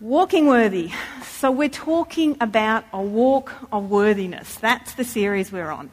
[0.00, 0.90] Walking worthy.
[1.24, 4.56] So, we're talking about a walk of worthiness.
[4.56, 5.88] That's the series we're on.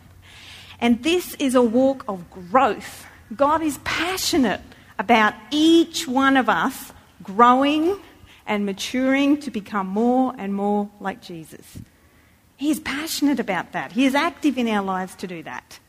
[0.82, 3.06] And this is a walk of growth.
[3.34, 4.60] God is passionate
[5.00, 6.92] about each one of us
[7.24, 7.98] growing
[8.46, 11.78] and maturing to become more and more like Jesus.
[12.58, 13.94] He is passionate about that.
[13.94, 15.80] He is active in our lives to do that.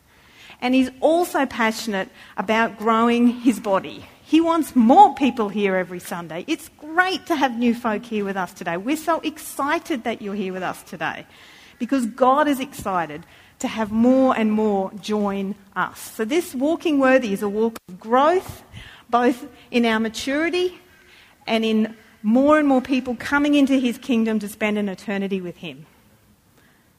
[0.60, 4.06] And he's also passionate about growing his body.
[4.27, 6.45] He wants more people here every Sunday.
[6.46, 8.79] It's great to have new folk here with us today.
[8.79, 11.26] We're so excited that you're here with us today
[11.79, 13.26] because God is excited
[13.58, 16.00] to have more and more join us.
[16.00, 18.64] So, this walking worthy is a walk of growth,
[19.11, 20.81] both in our maturity
[21.46, 25.59] and in more and more people coming into his kingdom to spend an eternity with
[25.59, 25.84] him.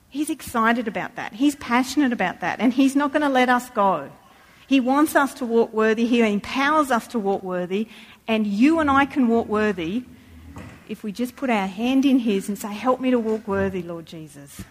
[0.09, 1.33] He's excited about that.
[1.33, 2.59] He's passionate about that.
[2.59, 4.11] And he's not going to let us go.
[4.67, 6.05] He wants us to walk worthy.
[6.05, 7.87] He empowers us to walk worthy.
[8.27, 10.03] And you and I can walk worthy
[10.87, 13.81] if we just put our hand in His and say, Help me to walk worthy,
[13.81, 14.61] Lord Jesus.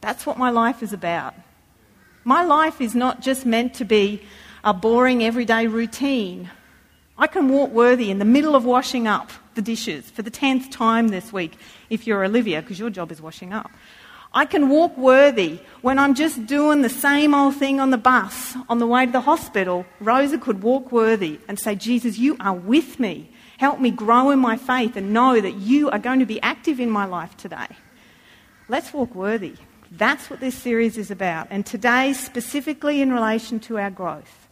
[0.00, 1.34] That's what my life is about.
[2.24, 4.22] My life is not just meant to be
[4.64, 6.50] a boring everyday routine.
[7.18, 10.70] I can walk worthy in the middle of washing up the dishes for the tenth
[10.70, 11.56] time this week
[11.88, 13.70] if you're Olivia, because your job is washing up.
[14.36, 18.54] I can walk worthy when I'm just doing the same old thing on the bus
[18.68, 19.86] on the way to the hospital.
[19.98, 23.30] Rosa could walk worthy and say, Jesus, you are with me.
[23.56, 26.78] Help me grow in my faith and know that you are going to be active
[26.80, 27.66] in my life today.
[28.68, 29.54] Let's walk worthy.
[29.90, 31.46] That's what this series is about.
[31.50, 34.48] And today, specifically in relation to our growth.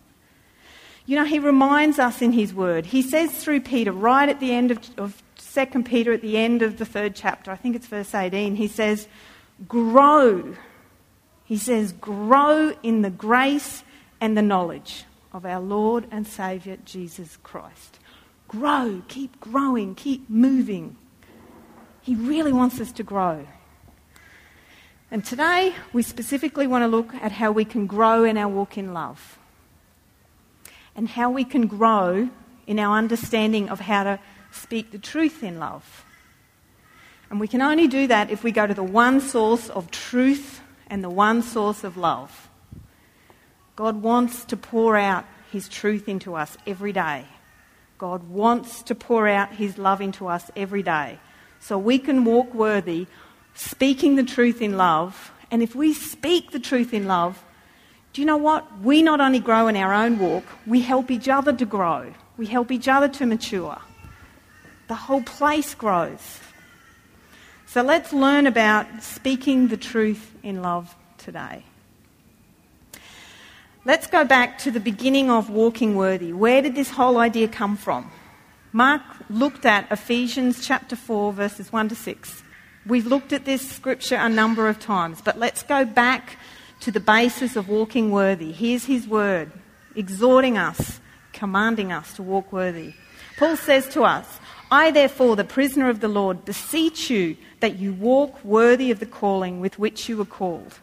[1.05, 2.87] You know, he reminds us in his word.
[2.87, 6.63] He says through Peter, right at the end of, of 2 Peter, at the end
[6.63, 9.09] of the third chapter, I think it's verse 18, he says,
[9.69, 10.57] grow.
[11.45, 13.85] He says, grow in the grace
[14.21, 17.99] and the knowledge of our Lord and Saviour Jesus Christ.
[18.49, 20.97] Grow, keep growing, keep moving.
[22.03, 23.47] He really wants us to grow.
[25.11, 28.79] And today, we specifically want to look at how we can grow in our walk
[28.79, 29.39] in love
[30.97, 32.29] and how we can grow
[32.67, 34.19] in our understanding of how to
[34.51, 36.05] speak the truth in love.
[37.31, 40.61] And we can only do that if we go to the one source of truth
[40.89, 42.49] and the one source of love.
[43.77, 47.25] God wants to pour out His truth into us every day.
[47.99, 51.19] God wants to pour out His love into us every day.
[51.59, 53.07] So we can walk worthy,
[53.55, 55.33] speaking the truth in love.
[55.51, 57.43] And if we speak the truth in love,
[58.13, 58.81] do you know what?
[58.81, 62.13] We not only grow in our own walk, we help each other to grow.
[62.37, 63.79] We help each other to mature.
[64.87, 66.41] The whole place grows.
[67.75, 71.65] So let's learn about speaking the truth in love today.
[73.85, 76.33] Let's go back to the beginning of walking worthy.
[76.33, 78.13] Where did this whole idea come from?
[78.73, 82.45] Mark looked at Ephesians chapter 4, verses 1 to 6.
[82.87, 86.39] We've looked at this scripture a number of times, but let's go back
[86.79, 88.53] to the basis of walking worthy.
[88.53, 89.51] Here's his word,
[89.97, 91.01] exhorting us,
[91.33, 92.95] commanding us to walk worthy.
[93.37, 94.39] Paul says to us,
[94.71, 99.07] I, therefore, the prisoner of the Lord, beseech you that you walk worthy of the
[99.07, 100.81] calling with which you were called.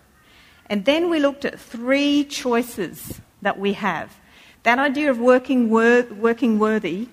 [0.65, 4.17] And then we looked at three choices that we have.
[4.63, 7.07] That idea of working, wor- working worthy,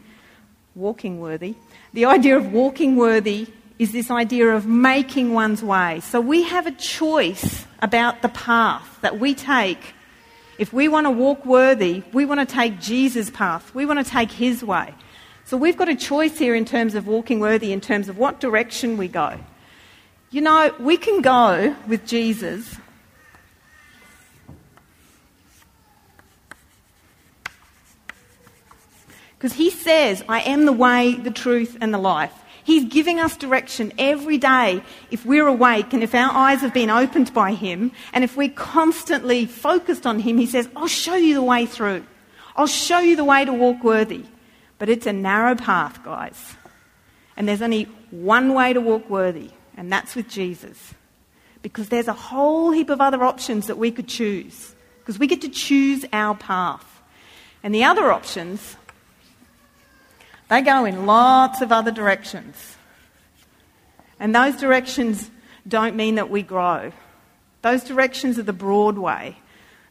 [0.75, 1.55] walking worthy,
[1.93, 6.01] the idea of walking worthy is this idea of making one's way.
[6.01, 9.93] So we have a choice about the path that we take.
[10.57, 13.75] If we want to walk worthy, we want to take Jesus' path.
[13.75, 14.95] We want to take his way.
[15.45, 18.41] So we've got a choice here in terms of walking worthy, in terms of what
[18.41, 19.39] direction we go.
[20.31, 22.77] You know, we can go with Jesus.
[29.39, 32.33] Because he says, I am the way, the truth, and the life.
[32.65, 36.91] He's giving us direction every day if we're awake and if our eyes have been
[36.91, 40.37] opened by Him and if we're constantly focused on Him.
[40.37, 42.05] He says, I'll show you the way through.
[42.57, 44.25] I'll show you the way to walk worthy.
[44.79, 46.57] But it's a narrow path, guys.
[47.39, 50.93] And there's only one way to walk worthy, and that's with Jesus.
[51.63, 54.75] Because there's a whole heap of other options that we could choose.
[54.99, 57.01] Because we get to choose our path.
[57.63, 58.77] And the other options,
[60.49, 62.77] they go in lots of other directions.
[64.19, 65.31] And those directions
[65.67, 66.93] don't mean that we grow.
[67.63, 69.37] Those directions are the broad way.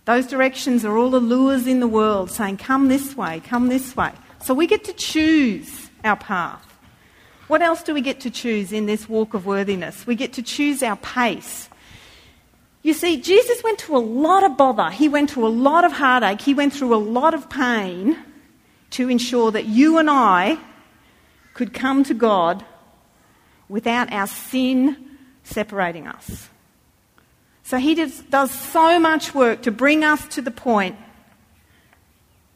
[0.03, 3.95] Those directions are all the lures in the world saying, come this way, come this
[3.95, 4.11] way.
[4.43, 6.66] So we get to choose our path.
[7.47, 10.05] What else do we get to choose in this walk of worthiness?
[10.05, 11.69] We get to choose our pace.
[12.83, 14.89] You see, Jesus went to a lot of bother.
[14.89, 16.41] He went to a lot of heartache.
[16.41, 18.17] He went through a lot of pain
[18.91, 20.57] to ensure that you and I
[21.53, 22.63] could come to God
[23.67, 26.49] without our sin separating us.
[27.63, 30.95] So he does, so much work to bring us to the point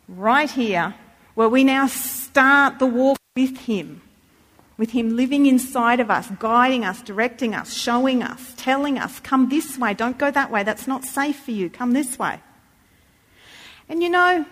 [0.08, 0.96] right here
[1.36, 4.02] where we now start the walk with him,
[4.82, 9.48] with him living inside of us, guiding us, directing us, showing us, telling us, come
[9.48, 12.40] this way, don't go that way, that's not safe for you, come this way.
[13.88, 14.44] And you know,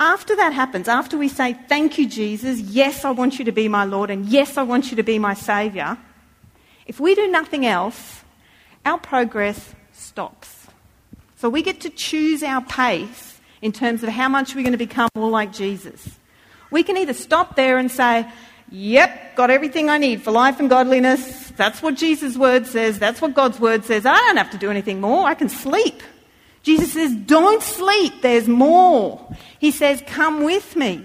[0.00, 3.68] after that happens, after we say, Thank you, Jesus, yes, I want you to be
[3.68, 5.98] my Lord, and yes, I want you to be my Saviour,
[6.86, 8.22] if we do nothing else,
[8.86, 10.66] our progress stops.
[11.36, 14.78] So we get to choose our pace in terms of how much we're going to
[14.78, 16.18] become more like Jesus.
[16.70, 18.26] We can either stop there and say,
[18.74, 21.52] Yep, got everything I need for life and godliness.
[21.52, 22.98] That's what Jesus' word says.
[22.98, 24.04] That's what God's word says.
[24.04, 25.28] I don't have to do anything more.
[25.28, 26.02] I can sleep.
[26.64, 28.14] Jesus says, Don't sleep.
[28.20, 29.24] There's more.
[29.60, 31.04] He says, Come with me.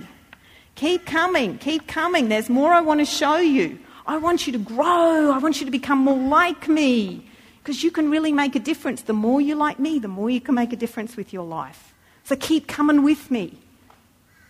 [0.74, 1.60] Keep coming.
[1.60, 2.28] Keep coming.
[2.28, 3.78] There's more I want to show you.
[4.08, 5.32] I want you to grow.
[5.32, 7.30] I want you to become more like me.
[7.60, 9.04] Because you can really make a difference.
[9.04, 11.94] The more you like me, the more you can make a difference with your life.
[12.24, 13.60] So keep coming with me.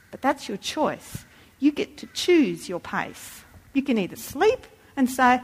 [0.10, 1.26] But that's your choice.
[1.60, 3.44] You get to choose your pace.
[3.74, 4.66] You can either sleep
[4.96, 5.42] and say,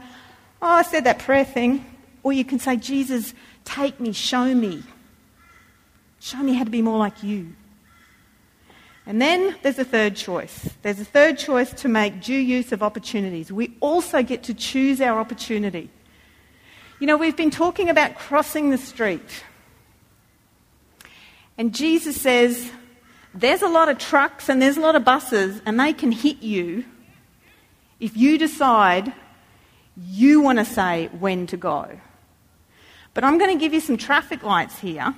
[0.62, 1.84] Oh, I said that prayer thing.
[2.22, 3.34] Or you can say, Jesus,
[3.64, 4.82] take me, show me.
[6.18, 7.54] Show me how to be more like you.
[9.06, 10.68] And then there's a third choice.
[10.82, 13.52] There's a third choice to make due use of opportunities.
[13.52, 15.88] We also get to choose our opportunity.
[16.98, 19.44] You know, we've been talking about crossing the street.
[21.56, 22.72] And Jesus says,
[23.36, 26.42] there's a lot of trucks and there's a lot of buses, and they can hit
[26.42, 26.84] you
[28.00, 29.12] if you decide
[29.96, 32.00] you want to say when to go.
[33.14, 35.14] But I'm going to give you some traffic lights here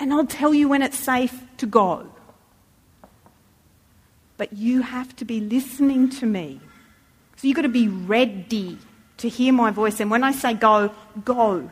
[0.00, 2.06] and I'll tell you when it's safe to go.
[4.38, 6.60] But you have to be listening to me.
[7.36, 8.78] So you've got to be ready
[9.18, 10.00] to hear my voice.
[10.00, 10.90] And when I say go,
[11.24, 11.70] go.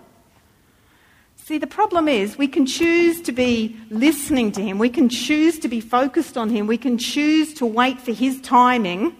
[1.48, 5.58] See, the problem is we can choose to be listening to Him, we can choose
[5.60, 9.16] to be focused on Him, we can choose to wait for His timing,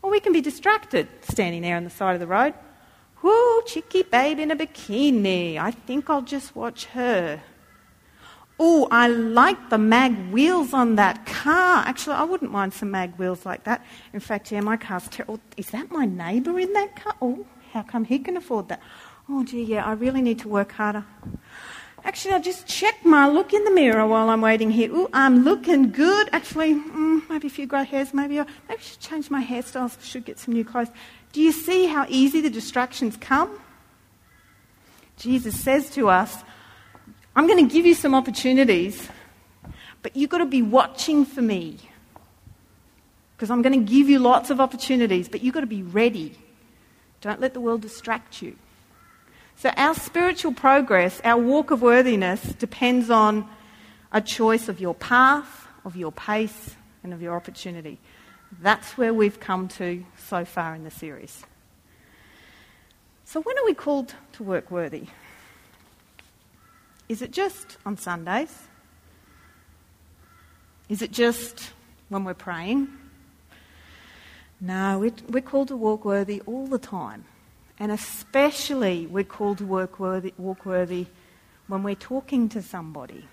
[0.00, 2.54] or we can be distracted standing there on the side of the road.
[3.20, 5.58] Whoo, cheeky babe in a bikini.
[5.58, 7.42] I think I'll just watch her.
[8.58, 11.84] Oh, I like the mag wheels on that car.
[11.86, 13.84] Actually, I wouldn't mind some mag wheels like that.
[14.14, 15.34] In fact, yeah, my car's terrible.
[15.34, 17.14] Oh, is that my neighbour in that car?
[17.20, 17.44] Oh,
[17.74, 18.80] how come he can afford that?
[19.28, 21.04] Oh, gee, yeah, I really need to work harder.
[22.04, 24.90] Actually, I'll just check my look in the mirror while I'm waiting here.
[24.92, 26.28] Oh, I'm looking good.
[26.32, 28.12] Actually, mm, maybe a few grey hairs.
[28.12, 30.00] Maybe I maybe I should change my hairstyles.
[30.02, 30.90] Should get some new clothes.
[31.32, 33.58] Do you see how easy the distractions come?
[35.16, 36.44] Jesus says to us,
[37.34, 39.08] I'm going to give you some opportunities,
[40.02, 41.78] but you've got to be watching for me.
[43.34, 46.36] Because I'm going to give you lots of opportunities, but you've got to be ready.
[47.22, 48.56] Don't let the world distract you.
[49.56, 53.48] So, our spiritual progress, our walk of worthiness, depends on
[54.12, 57.98] a choice of your path, of your pace, and of your opportunity.
[58.60, 61.44] That's where we've come to so far in the series.
[63.24, 65.06] So, when are we called to work worthy?
[67.08, 68.54] Is it just on Sundays?
[70.88, 71.70] Is it just
[72.08, 72.88] when we're praying?
[74.60, 77.24] No, we're, called to walk worthy all the time.
[77.84, 81.04] And especially we're called to work worthy, walk worthy
[81.66, 83.28] when we're talking to somebody.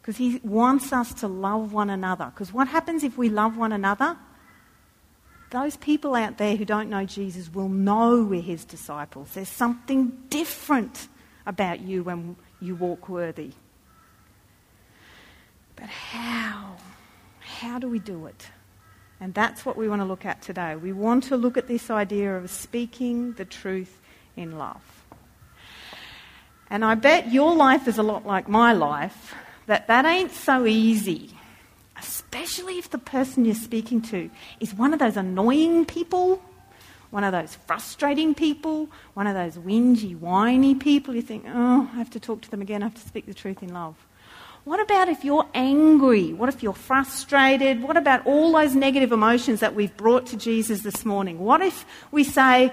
[0.00, 2.32] Because he wants us to love one another.
[2.32, 4.16] Because what happens if we love one another?
[5.50, 9.32] Those people out there who don't know Jesus will know we're his disciples.
[9.34, 11.06] There's something different
[11.44, 13.52] about you when you walk worthy.
[15.76, 16.78] But how?
[17.40, 18.48] How do we do it?
[19.20, 20.76] And that's what we want to look at today.
[20.76, 23.98] We want to look at this idea of speaking the truth
[24.36, 24.82] in love.
[26.70, 29.34] And I bet your life is a lot like my life,
[29.66, 31.30] that that ain't so easy.
[31.98, 36.40] Especially if the person you're speaking to is one of those annoying people
[37.10, 41.14] one of those frustrating people, one of those whingy, whiny people.
[41.14, 43.34] You think, oh, I have to talk to them again, I have to speak the
[43.34, 43.96] truth in love.
[44.68, 46.34] What about if you're angry?
[46.34, 47.82] What if you're frustrated?
[47.82, 51.38] What about all those negative emotions that we've brought to Jesus this morning?
[51.38, 52.70] What if we say,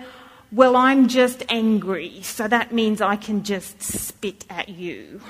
[0.52, 5.22] well, I'm just angry, so that means I can just spit at you?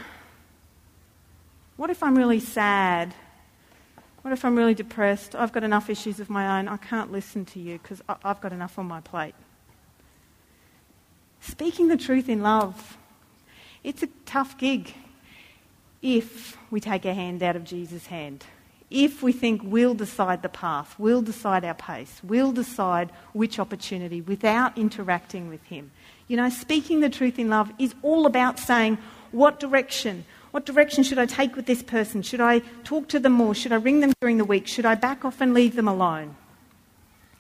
[1.78, 3.14] What if I'm really sad
[4.24, 5.36] what if I'm really depressed?
[5.36, 6.68] I've got enough issues of my own.
[6.68, 9.36] I can't listen to you because I've got enough on my plate.
[11.42, 12.98] Speaking the truth in love,
[13.84, 14.96] it's a tough gig
[16.06, 18.46] if we take our hand out of Jesus' hand.
[18.92, 24.22] if we think we'll decide the path, we'll decide our pace, we'll decide which opportunity
[24.22, 25.90] without interacting with Him.
[26.28, 29.00] You know, speaking the truth in love is all about saying,
[29.32, 30.24] what direction?
[30.52, 32.22] What direction should I take with this person?
[32.22, 33.56] Should I talk to them more?
[33.56, 34.68] Should I ring them during the week?
[34.68, 36.36] Should I back off and leave them alone?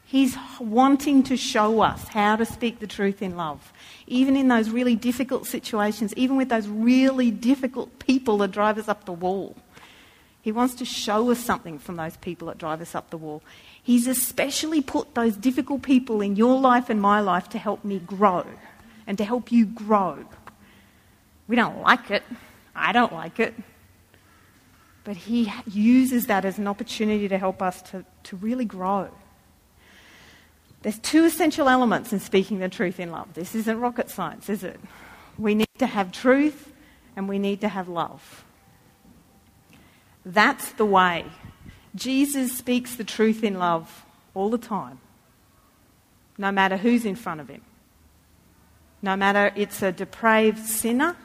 [0.08, 3.74] He's wanting to show us how to speak the truth in love.
[4.06, 8.88] Even in those really difficult situations, even with those really difficult people that drive us
[8.88, 9.56] up the wall.
[10.44, 13.42] He wants to show us something from those people that drive us up the wall.
[13.82, 17.98] He's especially put those difficult people in your life and my life to help me
[17.98, 18.46] grow
[19.08, 20.24] and to help you grow.
[21.48, 22.22] We don't like it.
[22.76, 23.56] I don't like it.
[25.04, 29.10] But He uses that as an opportunity to help us to, to really grow.
[30.86, 33.34] There's two essential elements in speaking the truth in love.
[33.34, 34.80] This isn't rocket science, is it?
[35.36, 36.72] We need to have truth
[37.15, 38.46] and we need to have love.
[40.24, 41.25] That's the way.
[41.96, 45.00] Jesus speaks the truth in love all the time,
[46.38, 47.62] no matter who's in front of him.
[49.01, 51.18] No matter it's a depraved sinner,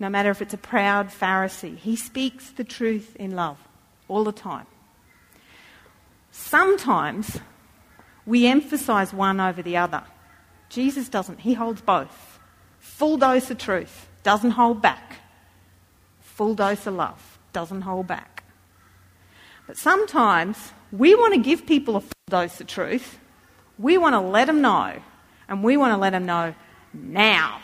[0.00, 3.58] no matter if it's a proud Pharisee, he speaks the truth in love
[4.08, 4.66] all the time.
[6.32, 7.38] Sometimes
[8.26, 10.02] we emphasize one over the other.
[10.68, 12.38] Jesus doesn't, he holds both.
[12.78, 15.18] Full dose of truth, doesn't hold back
[16.34, 18.42] full dose of love, doesn't hold back.
[19.66, 23.18] But sometimes we want to give people a full dose of truth.
[23.78, 25.00] We want to let them know,
[25.48, 26.54] and we want to let them know
[26.92, 27.60] now.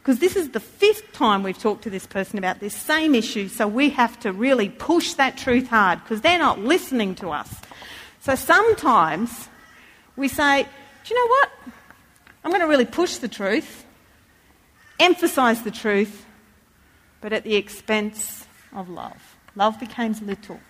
[0.00, 3.48] Because this is the fifth time we've talked to this person about this same issue,
[3.48, 7.54] so we have to really push that truth hard because they're not listening to us.
[8.20, 9.48] So sometimes
[10.16, 11.50] we say, Do you know what?
[12.44, 13.84] I'm going to really push the truth,
[14.98, 16.26] emphasize the truth,
[17.20, 19.36] but at the expense of love.
[19.54, 20.60] Love becomes little.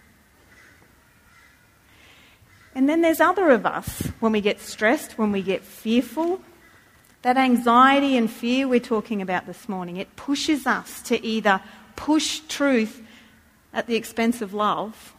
[2.74, 6.40] And then there's other of us when we get stressed, when we get fearful.
[7.22, 11.60] That anxiety and fear we're talking about this morning, it pushes us to either
[11.96, 13.02] push truth
[13.72, 15.14] at the expense of love,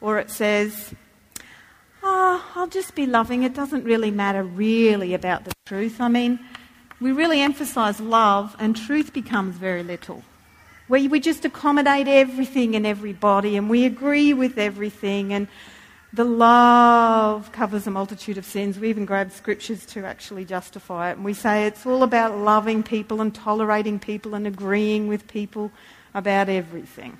[0.00, 0.94] or it says,
[2.08, 3.42] Oh, I'll just be loving.
[3.42, 6.00] It doesn't really matter really about the truth.
[6.00, 6.38] I mean,
[7.00, 10.22] we really emphasize love, and truth becomes very little.
[10.86, 15.48] Where we just accommodate everything and everybody, and we agree with everything, and
[16.12, 18.78] the love covers a multitude of sins.
[18.78, 22.84] We even grab scriptures to actually justify it, and we say it's all about loving
[22.84, 25.72] people and tolerating people and agreeing with people
[26.14, 27.18] about everything.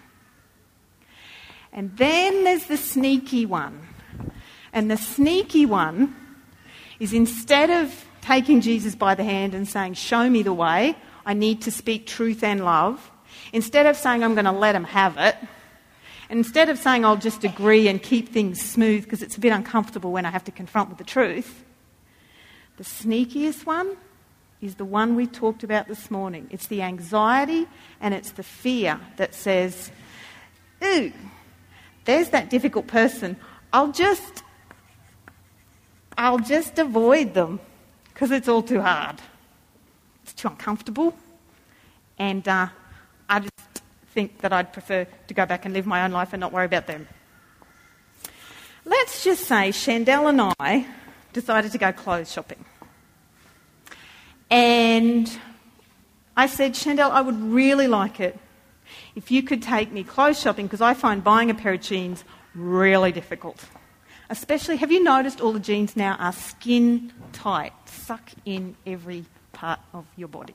[1.73, 3.81] And then there's the sneaky one.
[4.77, 6.15] And the sneaky one
[7.01, 11.33] is instead of taking Jesus by the hand and saying, Show me the way, I
[11.33, 13.11] need to speak truth and love.
[13.55, 15.35] Instead of saying, I'm going to let him have it,
[16.29, 20.13] instead of saying, I'll just agree and keep things smooth because it's a bit uncomfortable
[20.13, 21.65] when I have to confront with the truth,
[22.77, 23.97] the sneakiest one
[24.61, 26.49] is the one we talked about this morning.
[26.51, 27.67] It's the anxiety
[28.03, 29.91] and it's the fear that says,
[30.85, 31.15] Ooh,
[32.05, 33.39] there's that difficult person.
[33.73, 34.43] I'll just,
[36.19, 37.61] I'll just avoid them
[38.13, 39.17] because it's all too hard.
[40.23, 41.15] It's too uncomfortable.
[42.19, 42.69] And uh,
[43.29, 46.41] I just think that I'd prefer to go back and live my own life and
[46.41, 47.07] not worry about them.
[48.85, 50.87] Let's just say Chandel and I
[51.33, 52.65] decided to go clothes shopping.
[54.51, 55.31] And
[56.37, 58.39] I said, Chandel, I would really like it
[59.15, 62.25] if you could take me clothes shopping because I find buying a pair of jeans
[62.55, 63.65] really difficult.
[64.29, 69.79] Especially, have you noticed all the jeans now are skin tight, suck in every part
[69.95, 70.55] of your body?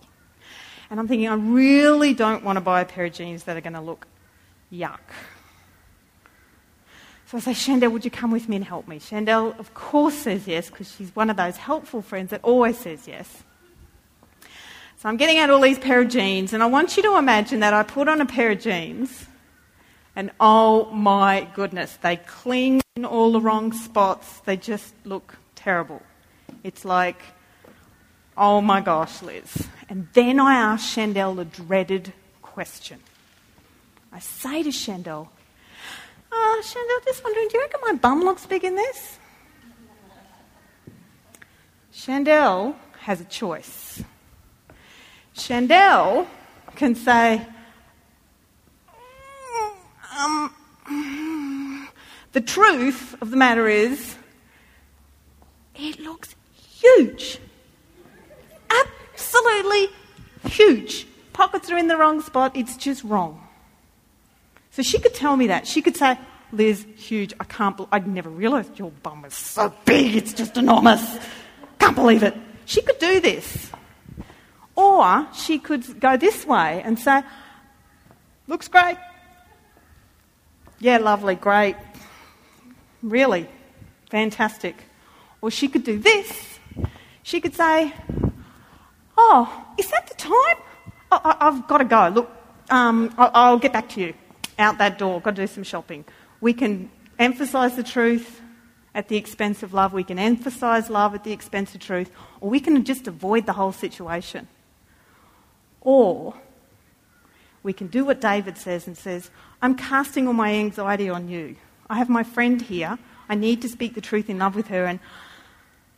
[0.90, 3.62] And I'm thinking, I really don't want to buy a pair of jeans that are
[3.62, 4.08] going to look
[4.74, 5.00] yuck.
[7.28, 9.00] So I say, Chandel, would you come with me and help me?
[9.00, 13.08] Chandel, of course, says yes because she's one of those helpful friends that always says
[13.08, 13.44] yes.
[14.98, 17.62] So I'm getting out all these pair of jeans, and I want you to imagine
[17.62, 19.28] that I put on a pair of jeans
[20.16, 24.40] and oh my goodness, they cling in all the wrong spots.
[24.42, 26.02] They just look terrible.
[26.64, 27.22] It's like,
[28.38, 29.68] oh my gosh, Liz.
[29.90, 33.00] And then I ask Chandel the dreaded question.
[34.12, 35.30] I say to Chandel,
[36.64, 39.18] Chandel, ah, just wondering, do you reckon my bum looks big in this?
[41.94, 44.04] Chandel has a choice.
[45.36, 46.28] Chandel
[46.76, 47.46] can say,
[50.22, 51.90] um,
[52.32, 54.16] the truth of the matter is,
[55.76, 56.36] it looks
[56.80, 57.40] huge.
[58.70, 59.90] Absolutely
[60.48, 61.08] huge.
[61.34, 63.48] Pockets are in the wrong spot, it's just wrong.
[64.72, 65.68] So she could tell me that.
[65.68, 66.18] She could say,
[66.52, 70.58] Liz, huge, I can't, be- I'd never realised your bum was so big, it's just
[70.58, 71.20] enormous.
[71.80, 72.36] Can't believe it.
[72.66, 73.72] She could do this.
[74.76, 77.24] Or she could go this way and say,
[78.48, 78.98] looks great.
[80.82, 81.76] Yeah, lovely, great.
[83.04, 83.48] Really,
[84.10, 84.76] fantastic.
[85.40, 86.60] Or she could do this.
[87.24, 87.94] She could say,
[89.16, 90.58] Oh, is that the time?
[91.12, 92.08] I- I've got to go.
[92.10, 92.32] Look,
[92.72, 94.14] um, I- I'll get back to you.
[94.58, 96.04] Out that door, got to do some shopping.
[96.40, 98.42] We can emphasise the truth
[98.96, 99.94] at the expense of love.
[99.94, 102.10] We can emphasise love at the expense of truth.
[102.40, 104.48] Or we can just avoid the whole situation.
[105.82, 106.34] Or
[107.64, 109.30] we can do what David says and says,
[109.62, 111.56] I'm casting all my anxiety on you.
[111.90, 112.98] I have my friend here.
[113.30, 115.00] I need to speak the truth in love with her, and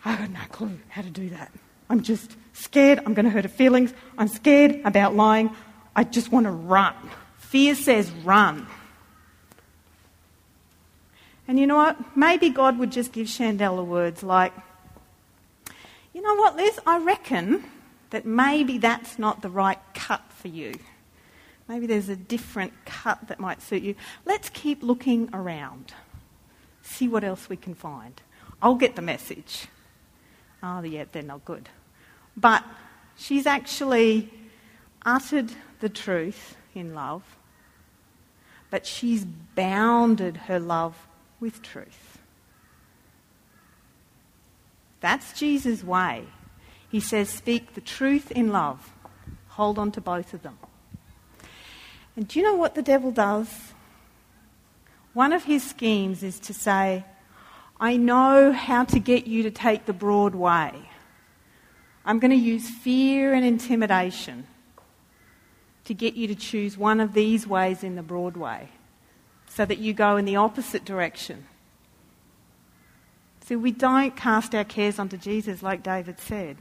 [0.04, 1.52] I have no clue how to do that.
[1.90, 3.00] I'm just scared.
[3.06, 3.94] I'm going to hurt her feelings.
[4.18, 5.52] I'm scared about lying.
[5.96, 6.96] I just want to run.
[7.38, 8.68] Fear says run.
[11.48, 12.18] And you know what?
[12.18, 14.54] Maybe God would just give Chandela words like,
[16.14, 16.80] you know what, Liz?
[16.86, 17.64] I reckon
[18.12, 20.74] that maybe that's not the right cut for you.
[21.68, 23.96] Maybe there's a different cut that might suit you.
[24.26, 25.94] Let's keep looking around,
[26.82, 28.22] see what else we can find.
[28.62, 29.68] I'll get the message.
[30.62, 31.70] Oh, yeah, they're not good.
[32.36, 32.64] But
[33.16, 34.32] she's actually
[35.06, 37.24] uttered the truth in love,
[38.70, 41.08] but she's bounded her love
[41.40, 42.20] with truth.
[45.02, 46.26] That's Jesus' way.
[46.90, 48.94] He says, Speak the truth in love,
[49.50, 50.58] hold on to both of them.
[52.16, 53.74] And do you know what the devil does?
[55.14, 57.06] One of his schemes is to say,
[57.80, 60.72] I know how to get you to take the broad way.
[62.06, 64.48] I'm going to use fear and intimidation
[65.86, 68.70] to get you to choose one of these ways in the broad way
[69.48, 71.46] so that you go in the opposite direction.
[73.46, 76.58] See, we don't cast our cares onto Jesus like David said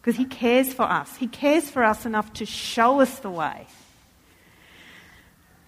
[0.00, 1.16] because he cares for us.
[1.16, 3.66] He cares for us enough to show us the way.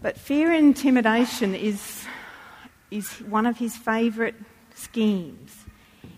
[0.01, 2.05] But fear and intimidation is,
[2.91, 4.37] is one of his favourite
[4.75, 5.65] schemes.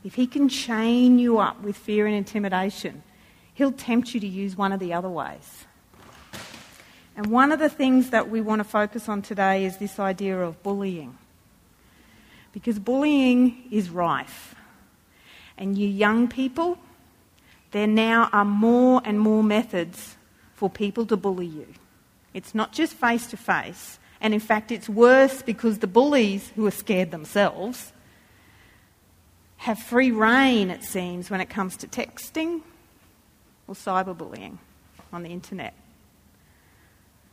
[0.04, 3.02] If he can chain you up with fear and intimidation,
[3.54, 5.66] he'll tempt you to use one of the other ways.
[7.16, 10.38] And one of the things that we want to focus on today is this idea
[10.40, 11.16] of bullying.
[12.52, 14.54] Because bullying is rife.
[15.56, 16.78] And you young people,
[17.70, 20.16] there now are more and more methods
[20.54, 21.66] for people to bully you.
[22.34, 23.98] It's not just face to face.
[24.20, 27.92] And in fact, it's worse because the bullies, who are scared themselves,
[29.58, 32.62] have free reign, it seems, when it comes to texting
[33.66, 34.58] or cyberbullying
[35.12, 35.74] on the internet.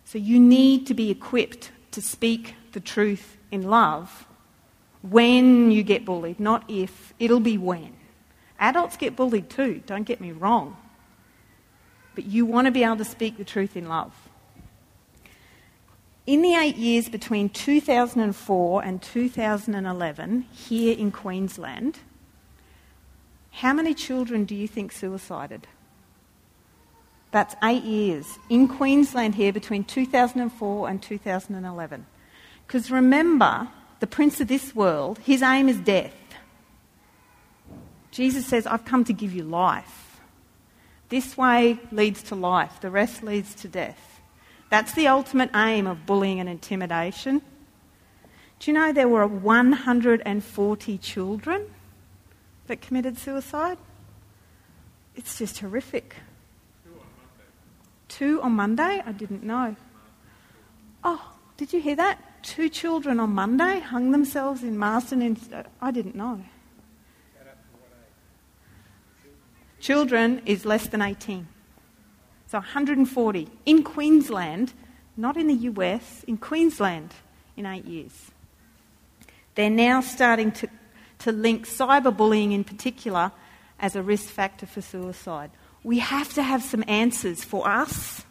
[0.05, 4.25] So you need to be equipped to speak the truth in love
[5.01, 7.13] when you get bullied, not if.
[7.19, 7.93] It'll be when.
[8.59, 10.77] Adults get bullied too, don't get me wrong.
[12.15, 14.13] But you want to be able to speak the truth in love.
[16.27, 21.99] In the eight years between 2004 and 2011, here in Queensland,
[23.51, 25.67] how many children do you think suicided?
[27.31, 32.05] That's eight years in Queensland here between 2004 and 2011.
[32.67, 33.69] Because remember,
[34.01, 36.13] the prince of this world, his aim is death.
[38.11, 40.19] Jesus says, I've come to give you life.
[41.07, 44.16] This way leads to life, the rest leads to death.
[44.69, 47.41] That's the ultimate aim of bullying and intimidation.
[48.59, 51.65] Do you know there were 140 children
[52.67, 53.77] that committed suicide?
[55.15, 56.15] It's just horrific.
[58.07, 59.01] Two on Monday?
[59.05, 59.75] I didn't know.
[61.03, 62.19] Oh, did you hear that?
[62.43, 65.21] Two children on Monday hung themselves in Marsden.
[65.21, 65.37] In,
[65.81, 66.43] I didn't know.
[69.79, 71.47] Children is less than 18.
[72.47, 74.73] So 140 in Queensland,
[75.17, 77.13] not in the US, in Queensland
[77.57, 78.31] in eight years.
[79.55, 80.69] They're now starting to,
[81.19, 83.31] to link cyberbullying in particular
[83.79, 85.51] as a risk factor for suicide.
[85.83, 88.23] We have to have some answers for us,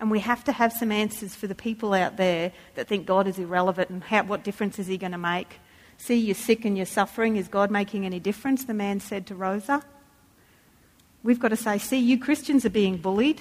[0.00, 3.26] and we have to have some answers for the people out there that think God
[3.26, 5.60] is irrelevant and how, what difference is He going to make?
[5.96, 7.36] See, you're sick and you're suffering.
[7.36, 8.64] Is God making any difference?
[8.64, 9.82] The man said to Rosa.
[11.22, 13.40] We've got to say, see, you Christians are being bullied.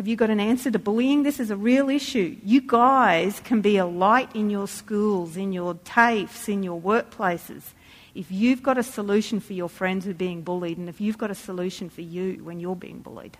[0.00, 1.24] Have you got an answer to bullying?
[1.24, 2.34] This is a real issue.
[2.42, 7.74] You guys can be a light in your schools, in your TAFEs, in your workplaces.
[8.14, 11.18] If you've got a solution for your friends who are being bullied, and if you've
[11.18, 13.36] got a solution for you when you're being bullied,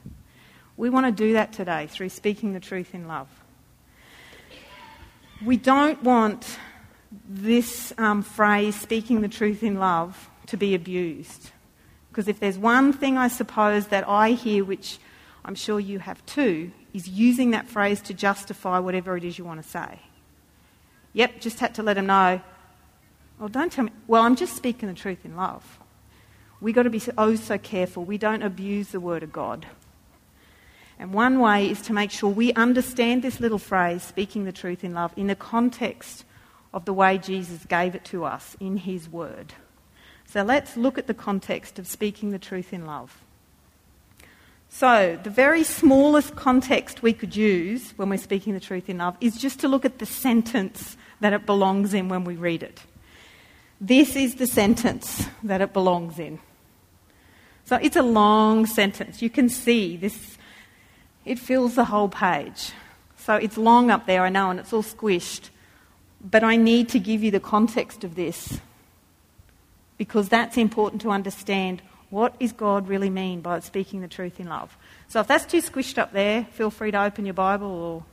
[0.76, 3.28] we want to do that today through speaking the truth in love.
[5.42, 6.58] We don't want
[7.26, 11.52] this um, phrase, speaking the truth in love, to be abused.
[12.10, 14.98] Because if there's one thing I suppose that I hear, which
[15.44, 19.44] I'm sure you have too, is using that phrase to justify whatever it is you
[19.44, 20.00] want to say.
[21.12, 22.40] Yep, just had to let them know.
[23.38, 23.92] Well, don't tell me.
[24.06, 25.78] Well, I'm just speaking the truth in love.
[26.60, 28.04] We've got to be oh so careful.
[28.04, 29.66] We don't abuse the word of God.
[30.98, 34.84] And one way is to make sure we understand this little phrase, speaking the truth
[34.84, 36.26] in love, in the context
[36.74, 39.54] of the way Jesus gave it to us in his word.
[40.26, 43.24] So let's look at the context of speaking the truth in love.
[44.72, 49.16] So, the very smallest context we could use when we're speaking the truth in love
[49.20, 52.80] is just to look at the sentence that it belongs in when we read it.
[53.80, 56.38] This is the sentence that it belongs in.
[57.64, 59.20] So, it's a long sentence.
[59.20, 60.38] You can see this,
[61.24, 62.70] it fills the whole page.
[63.16, 65.50] So, it's long up there, I know, and it's all squished.
[66.20, 68.60] But I need to give you the context of this
[69.98, 74.48] because that's important to understand what does God really mean by speaking the truth in
[74.48, 74.76] love?
[75.08, 78.04] So if that's too squished up there, feel free to open your Bible or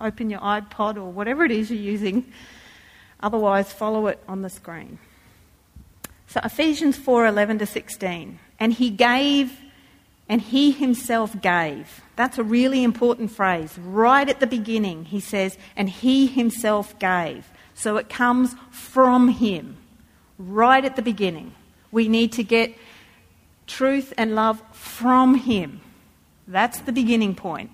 [0.00, 2.32] open your iPod or whatever it is you're using.
[3.20, 4.98] Otherwise, follow it on the screen.
[6.26, 8.38] So Ephesians 4:11 to 16.
[8.58, 9.58] And he gave
[10.28, 12.00] and he himself gave.
[12.16, 13.76] That's a really important phrase.
[13.78, 17.50] Right at the beginning, he says, and he himself gave.
[17.74, 19.76] So it comes from him.
[20.38, 21.54] Right at the beginning.
[21.90, 22.74] We need to get
[23.72, 25.80] truth and love from Him.
[26.46, 27.70] That's the beginning point.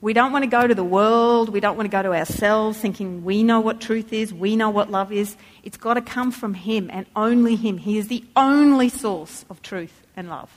[0.00, 1.48] We don't want to go to the world.
[1.48, 4.70] We don't want to go to ourselves thinking we know what truth is, we know
[4.70, 5.36] what love is.
[5.62, 7.78] It's got to come from Him and only Him.
[7.78, 10.50] He is the only source of truth and love.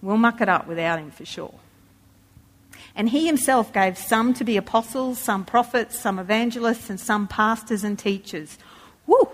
[0.00, 1.54] We'll muck it up without Him for sure.
[2.94, 7.84] And He Himself gave some to be apostles, some prophets, some evangelists, and some pastors
[7.84, 8.58] and teachers.
[9.06, 9.28] Woo!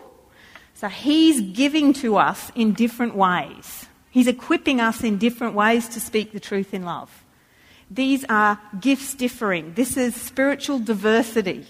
[0.75, 3.87] So He's giving to us in different ways.
[4.15, 7.25] He's equipping us in different ways to speak the truth in love.
[7.91, 9.75] These are gifts differing.
[9.75, 11.67] This is spiritual diversity.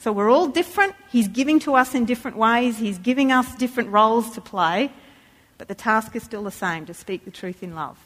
[0.00, 0.96] So we're all different.
[1.12, 2.78] He's giving to us in different ways.
[2.78, 4.90] He's giving us different roles to play.
[5.58, 7.98] But the task is still the same to speak the truth in love.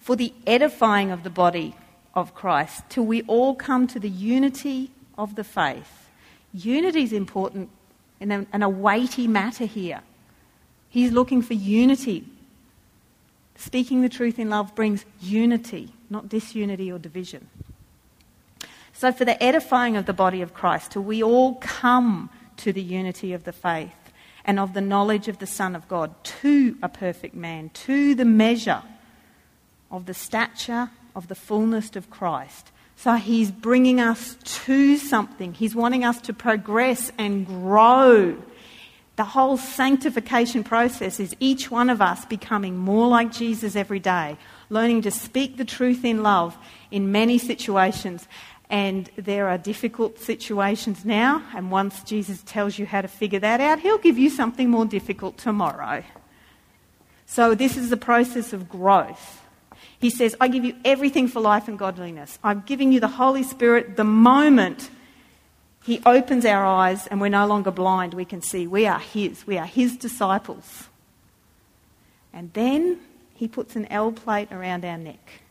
[0.00, 1.76] For the edifying of the body
[2.14, 6.08] of Christ, till we all come to the unity of the faith.
[6.54, 7.68] Unity is important
[8.18, 10.00] and a, weighty matter here.
[10.92, 12.26] He's looking for unity.
[13.56, 17.48] Speaking the truth in love brings unity, not disunity or division.
[18.92, 22.28] So, for the edifying of the body of Christ, till we all come
[22.58, 24.12] to the unity of the faith
[24.44, 28.26] and of the knowledge of the Son of God, to a perfect man, to the
[28.26, 28.82] measure
[29.90, 32.70] of the stature of the fullness of Christ.
[32.96, 35.54] So he's bringing us to something.
[35.54, 38.36] He's wanting us to progress and grow
[39.22, 44.36] the whole sanctification process is each one of us becoming more like Jesus every day,
[44.68, 46.58] learning to speak the truth in love
[46.90, 48.26] in many situations.
[48.68, 53.60] And there are difficult situations now, and once Jesus tells you how to figure that
[53.60, 56.02] out, he'll give you something more difficult tomorrow.
[57.24, 59.40] So, this is the process of growth.
[60.00, 62.40] He says, I give you everything for life and godliness.
[62.42, 64.90] I'm giving you the Holy Spirit the moment
[65.82, 68.14] he opens our eyes and we're no longer blind.
[68.14, 69.46] We can see we are His.
[69.46, 70.88] We are His disciples.
[72.32, 73.00] And then
[73.34, 75.42] He puts an L plate around our neck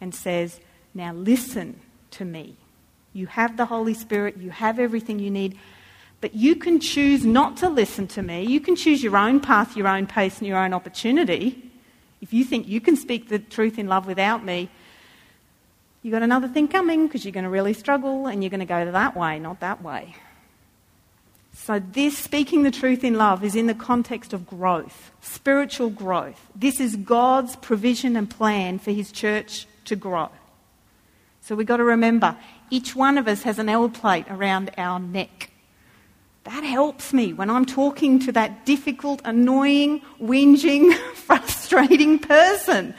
[0.00, 0.60] and says,
[0.94, 1.80] Now listen
[2.12, 2.56] to me.
[3.14, 5.58] You have the Holy Spirit, you have everything you need,
[6.20, 8.44] but you can choose not to listen to me.
[8.44, 11.70] You can choose your own path, your own pace, and your own opportunity.
[12.20, 14.68] If you think you can speak the truth in love without me,
[16.02, 18.66] you've got another thing coming because you're going to really struggle and you're going to
[18.66, 20.14] go that way, not that way.
[21.52, 26.40] So, this speaking the truth in love is in the context of growth, spiritual growth.
[26.54, 30.30] This is God's provision and plan for His church to grow.
[31.40, 32.36] So, we've got to remember
[32.70, 35.50] each one of us has an L plate around our neck.
[36.44, 42.94] That helps me when I'm talking to that difficult, annoying, whinging, frustrating person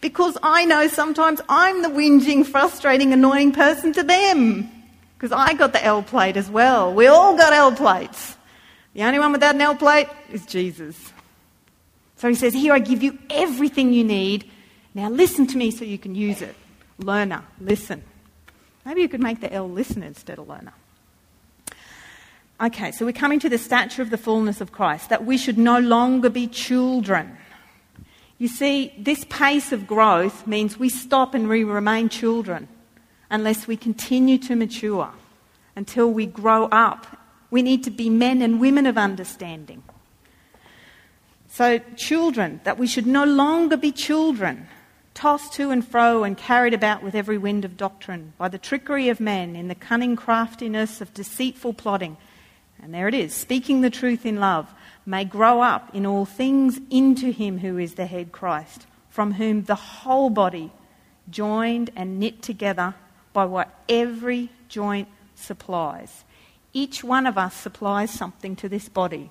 [0.00, 4.70] because I know sometimes I'm the whinging, frustrating, annoying person to them.
[5.16, 6.92] Because I got the L plate as well.
[6.92, 8.36] We all got L plates.
[8.92, 11.12] The only one without an L plate is Jesus.
[12.16, 14.50] So he says, Here I give you everything you need.
[14.94, 16.54] Now listen to me so you can use it.
[16.98, 18.02] Learner, listen.
[18.84, 20.72] Maybe you could make the L listener instead of learner.
[22.58, 25.58] Okay, so we're coming to the stature of the fullness of Christ, that we should
[25.58, 27.36] no longer be children
[28.38, 32.68] you see, this pace of growth means we stop and we remain children
[33.30, 35.10] unless we continue to mature
[35.74, 37.06] until we grow up.
[37.50, 39.82] We need to be men and women of understanding.
[41.48, 44.68] So, children, that we should no longer be children,
[45.14, 49.08] tossed to and fro and carried about with every wind of doctrine, by the trickery
[49.08, 52.18] of men, in the cunning craftiness of deceitful plotting.
[52.82, 54.70] And there it is, speaking the truth in love,
[55.06, 59.62] may grow up in all things into him who is the head Christ, from whom
[59.62, 60.72] the whole body,
[61.30, 62.94] joined and knit together
[63.32, 66.24] by what every joint supplies.
[66.72, 69.30] Each one of us supplies something to this body.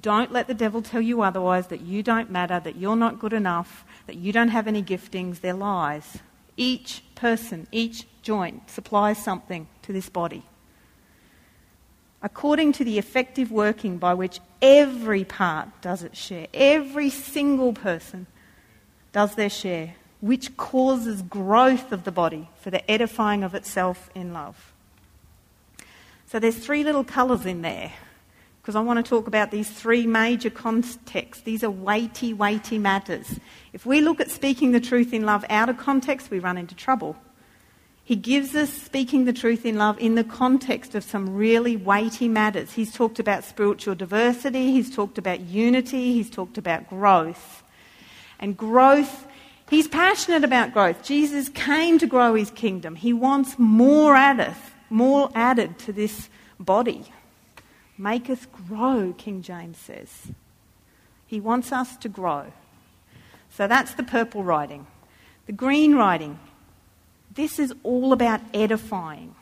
[0.00, 3.34] Don't let the devil tell you otherwise that you don't matter, that you're not good
[3.34, 5.40] enough, that you don't have any giftings.
[5.40, 6.18] They're lies.
[6.56, 10.44] Each person, each joint supplies something to this body.
[12.22, 18.26] According to the effective working by which every part does its share, every single person
[19.10, 24.32] does their share, which causes growth of the body for the edifying of itself in
[24.32, 24.72] love.
[26.28, 27.92] So there's three little colours in there
[28.62, 31.42] because I want to talk about these three major contexts.
[31.42, 33.40] These are weighty, weighty matters.
[33.72, 36.76] If we look at speaking the truth in love out of context, we run into
[36.76, 37.16] trouble.
[38.04, 42.28] He gives us speaking the truth in love in the context of some really weighty
[42.28, 42.72] matters.
[42.72, 47.62] He's talked about spiritual diversity, he's talked about unity, he's talked about growth.
[48.40, 49.26] And growth,
[49.70, 51.04] he's passionate about growth.
[51.04, 52.96] Jesus came to grow his kingdom.
[52.96, 54.56] He wants more added,
[54.90, 57.04] more added to this body.
[57.96, 60.32] Make us grow, King James says.
[61.26, 62.52] He wants us to grow.
[63.48, 64.86] So that's the purple writing.
[65.46, 66.38] The green writing,
[67.34, 69.34] this is all about edifying.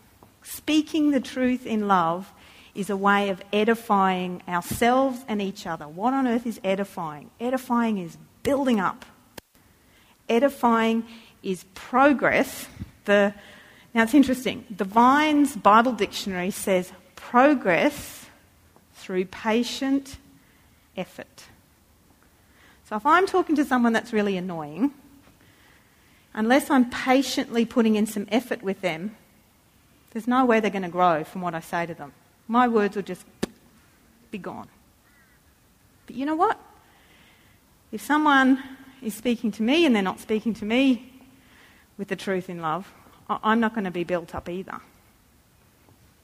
[0.42, 2.32] Speaking the truth in love
[2.74, 5.88] is a way of edifying ourselves and each other.
[5.88, 7.30] What on earth is edifying?
[7.40, 9.04] Edifying is building up.
[10.28, 11.04] Edifying
[11.42, 12.68] is progress.
[13.04, 13.34] The,
[13.92, 14.64] now it's interesting.
[14.70, 18.26] The Vine's Bible Dictionary says progress
[18.94, 20.18] through patient
[20.96, 21.44] effort.
[22.88, 24.92] So if I'm talking to someone that's really annoying,
[26.34, 29.16] unless I'm patiently putting in some effort with them,
[30.12, 32.12] there's no way they're going to grow from what I say to them.
[32.48, 33.24] My words will just
[34.30, 34.68] be gone.
[36.06, 36.58] But you know what?
[37.92, 38.62] If someone
[39.02, 41.12] is speaking to me and they're not speaking to me
[41.96, 42.92] with the truth in love,
[43.28, 44.80] I'm not going to be built up either.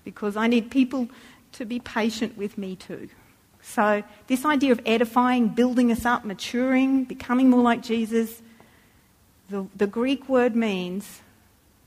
[0.04, 1.08] Because I need people
[1.52, 3.08] to be patient with me too.
[3.62, 8.40] So, this idea of edifying, building us up, maturing, becoming more like Jesus,
[9.48, 11.20] the, the Greek word means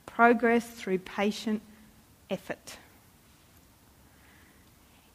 [0.05, 1.61] progress through patient
[2.29, 2.77] effort.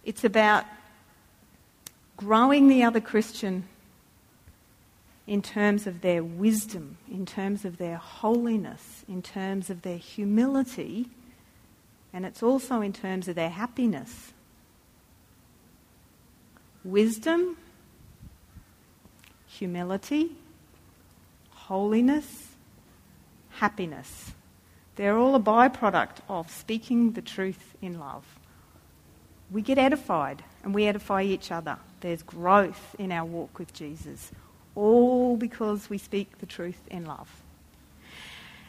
[0.04, 0.64] It's about
[2.16, 3.64] growing the other Christian
[5.26, 11.08] in terms of their wisdom, in terms of their holiness, in terms of their humility,
[12.12, 14.32] and it's also in terms of their happiness
[16.84, 17.56] wisdom,
[19.46, 20.36] humility,
[21.74, 22.54] holiness,
[23.50, 24.30] happiness.
[24.94, 28.24] They're all a byproduct of speaking the truth in love.
[29.50, 31.78] We get edified and we edify each other.
[31.98, 34.30] There's growth in our walk with Jesus,
[34.76, 37.42] all because we speak the truth in love.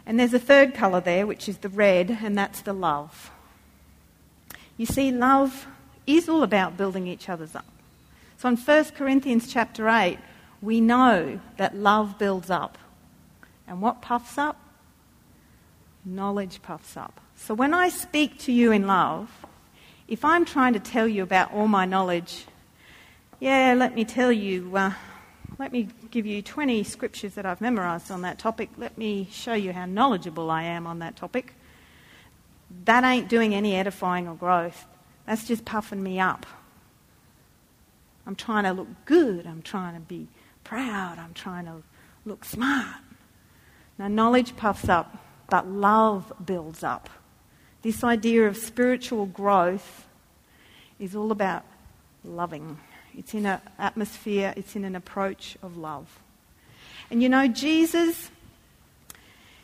[0.07, 3.29] And there's a third colour there, which is the red, and that's the love.
[4.77, 5.67] You see, love
[6.07, 7.71] is all about building each other's up.
[8.39, 10.17] So in 1 Corinthians chapter 8,
[10.59, 12.79] we know that love builds up.
[13.67, 14.57] And what puffs up?
[16.03, 17.19] Knowledge puffs up.
[17.35, 19.29] So when I speak to you in love,
[20.07, 22.45] if I'm trying to tell you about all my knowledge,
[23.39, 24.93] yeah, let me tell you, uh,
[25.57, 28.69] let me give you 20 scriptures that I've memorized on that topic.
[28.77, 31.53] Let me show you how knowledgeable I am on that topic.
[32.85, 34.85] That ain't doing any edifying or growth.
[35.25, 36.45] That's just puffing me up.
[38.27, 39.45] I'm trying to look good.
[39.45, 40.27] I'm trying to be
[40.63, 41.17] proud.
[41.19, 41.83] I'm trying to
[42.25, 42.95] look smart.
[43.97, 45.17] Now, knowledge puffs up,
[45.49, 47.09] but love builds up.
[47.81, 50.07] This idea of spiritual growth
[50.99, 51.63] is all about
[52.23, 52.79] loving.
[53.17, 56.19] It's in an atmosphere, it's in an approach of love.
[57.09, 58.31] And you know, Jesus,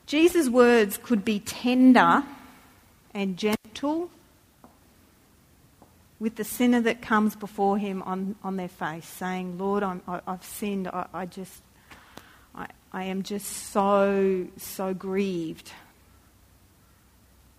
[0.06, 2.24] Jesus' words could be tender
[3.13, 4.10] and gentle
[6.20, 10.46] with the sinner that comes before him on, on their face, saying, Lord, I, have
[10.46, 10.88] sinned.
[10.88, 11.63] I, I just,
[12.93, 15.71] I am just so, so grieved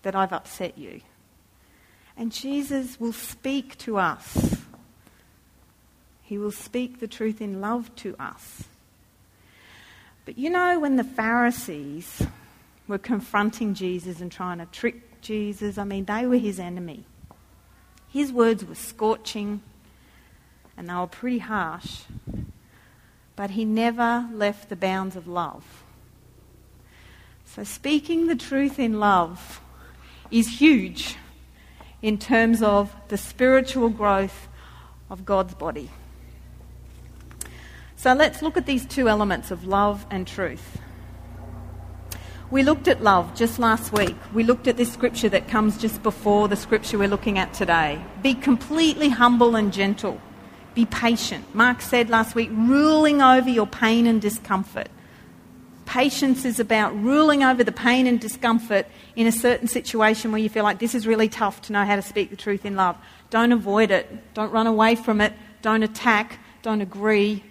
[0.03, 1.01] that I've upset you.
[2.17, 4.59] And Jesus will speak to us.
[6.23, 8.65] He will speak the truth in love to us.
[10.25, 12.23] But you know, when the Pharisees
[12.87, 15.79] were confronting Jesus and trying to trick Jesus.
[15.79, 17.05] I mean, they were his enemy.
[18.09, 19.63] His words were scorching
[20.77, 22.03] and they were pretty harsh,
[23.43, 25.83] but he never left the bounds of love.
[27.45, 29.61] So, speaking the truth in love
[30.31, 31.17] is huge
[32.03, 34.47] in terms of the spiritual growth
[35.11, 35.91] of God's body.
[37.97, 40.81] So, let's look at these two elements of love and truth.
[42.49, 44.15] We looked at love just last week.
[44.33, 48.01] We looked at this scripture that comes just before the scripture we're looking at today.
[48.23, 50.21] Be completely humble and gentle.
[50.75, 51.55] Be patient.
[51.55, 54.89] Mark said last week, ruling over your pain and discomfort.
[55.85, 60.49] Patience is about ruling over the pain and discomfort in a certain situation where you
[60.49, 62.97] feel like this is really tough to know how to speak the truth in love.
[63.31, 64.35] Don't avoid it.
[64.35, 65.35] Don't run away from it.
[65.61, 66.39] Don't attack.
[66.63, 67.45] Don't agree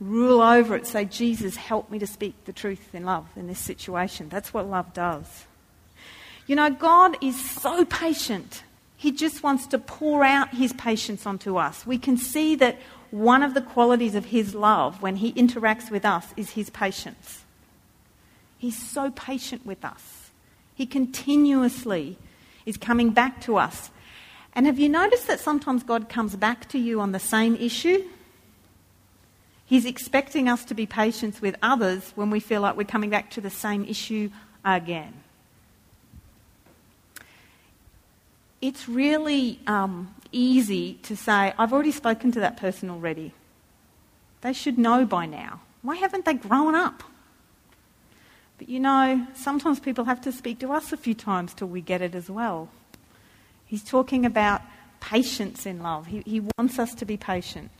[0.00, 0.86] rule over it.
[0.86, 4.28] Say, Jesus, help me to speak the truth in love in this situation.
[4.28, 5.46] That's what love does.
[6.46, 8.62] You know, God is so patient.
[8.98, 11.86] He just wants to pour out his patience onto us.
[11.86, 12.78] We can see that
[13.10, 17.44] one of the qualities of his love when he interacts with us is his patience.
[18.58, 20.30] He's so patient with us.
[20.74, 22.18] He continuously
[22.66, 23.90] is coming back to us.
[24.54, 28.04] And have you noticed that sometimes God comes back to you on the same issue
[29.68, 33.30] He's expecting us to be patient with others when we feel like we're coming back
[33.32, 34.30] to the same issue
[34.64, 35.12] again.
[38.60, 43.32] It's really um, easy to say, I've already spoken to that person already.
[44.40, 45.60] They should know by now.
[45.82, 47.02] Why haven't they grown up?
[48.58, 51.80] But you know, sometimes people have to speak to us a few times till we
[51.80, 52.68] get it as well.
[53.64, 54.62] He's talking about
[55.00, 56.06] patience in love.
[56.06, 57.70] He, he wants us to be patient.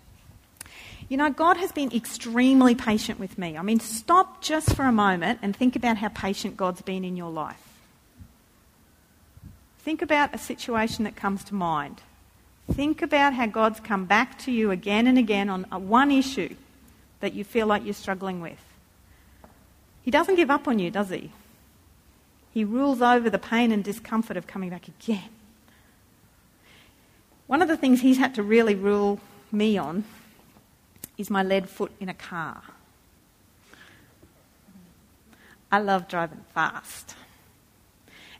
[1.08, 3.56] You know, God has been extremely patient with me.
[3.56, 7.16] I mean, stop just for a moment and think about how patient God's been in
[7.16, 7.67] your life.
[9.88, 12.03] Think about a situation that comes to mind.
[12.70, 16.55] Think about how God's come back to you again and again on uh, one issue
[17.20, 18.61] that you feel like you're struggling with.
[20.03, 21.33] He doesn't give up on you, does he?
[22.53, 25.31] He rules over the pain and discomfort of coming back again.
[27.46, 29.20] One of the things he's had to really rule
[29.51, 30.05] me on
[31.16, 32.62] is my lead foot in a car.
[35.72, 37.14] I love driving fast.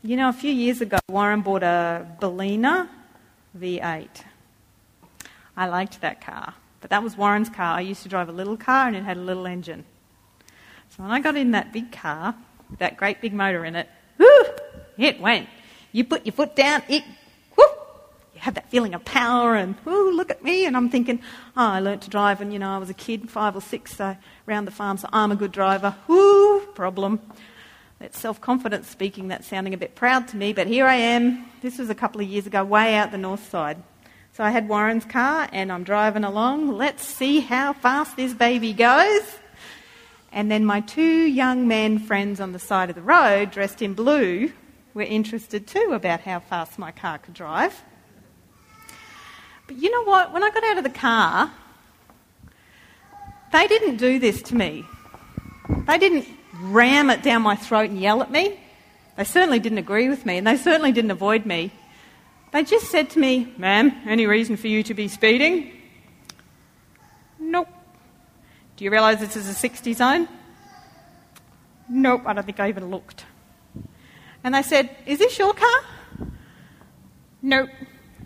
[0.01, 2.87] You know, a few years ago, Warren bought a Balena
[3.57, 4.07] V8.
[5.57, 7.75] I liked that car, but that was Warren's car.
[7.75, 9.83] I used to drive a little car and it had a little engine.
[10.91, 12.33] So when I got in that big car
[12.69, 14.45] with that great big motor in it, whoo,
[14.97, 15.49] it went.
[15.91, 17.03] You put your foot down, it
[17.57, 17.63] who
[18.33, 20.65] you have that feeling of power and, whoo, look at me.
[20.65, 21.19] And I'm thinking,
[21.57, 23.97] oh, I learnt to drive and, you know, I was a kid, five or six,
[23.97, 24.15] so
[24.47, 25.93] around the farm, so I'm a good driver.
[26.07, 27.19] Whoo, problem.
[27.99, 31.45] That self confidence speaking, that's sounding a bit proud to me, but here I am.
[31.61, 33.83] This was a couple of years ago, way out the north side.
[34.31, 36.69] So I had Warren's car and I'm driving along.
[36.69, 39.23] Let's see how fast this baby goes.
[40.31, 43.95] And then my two young men friends on the side of the road, dressed in
[43.95, 44.53] blue,
[44.93, 47.83] were interested too about how fast my car could drive.
[49.67, 50.31] But you know what?
[50.31, 51.51] When I got out of the car,
[53.51, 54.85] they didn't do this to me.
[55.85, 56.27] They didn't
[56.61, 58.59] ram it down my throat and yell at me.
[59.15, 61.71] They certainly didn't agree with me, and they certainly didn't avoid me.
[62.51, 65.71] They just said to me, Ma'am, any reason for you to be speeding?
[67.39, 67.67] Nope.
[68.75, 70.27] Do you realise this is a 60 zone?
[71.89, 73.25] Nope, I don't think I even looked.
[74.43, 75.81] And they said, Is this your car?
[77.41, 77.69] Nope.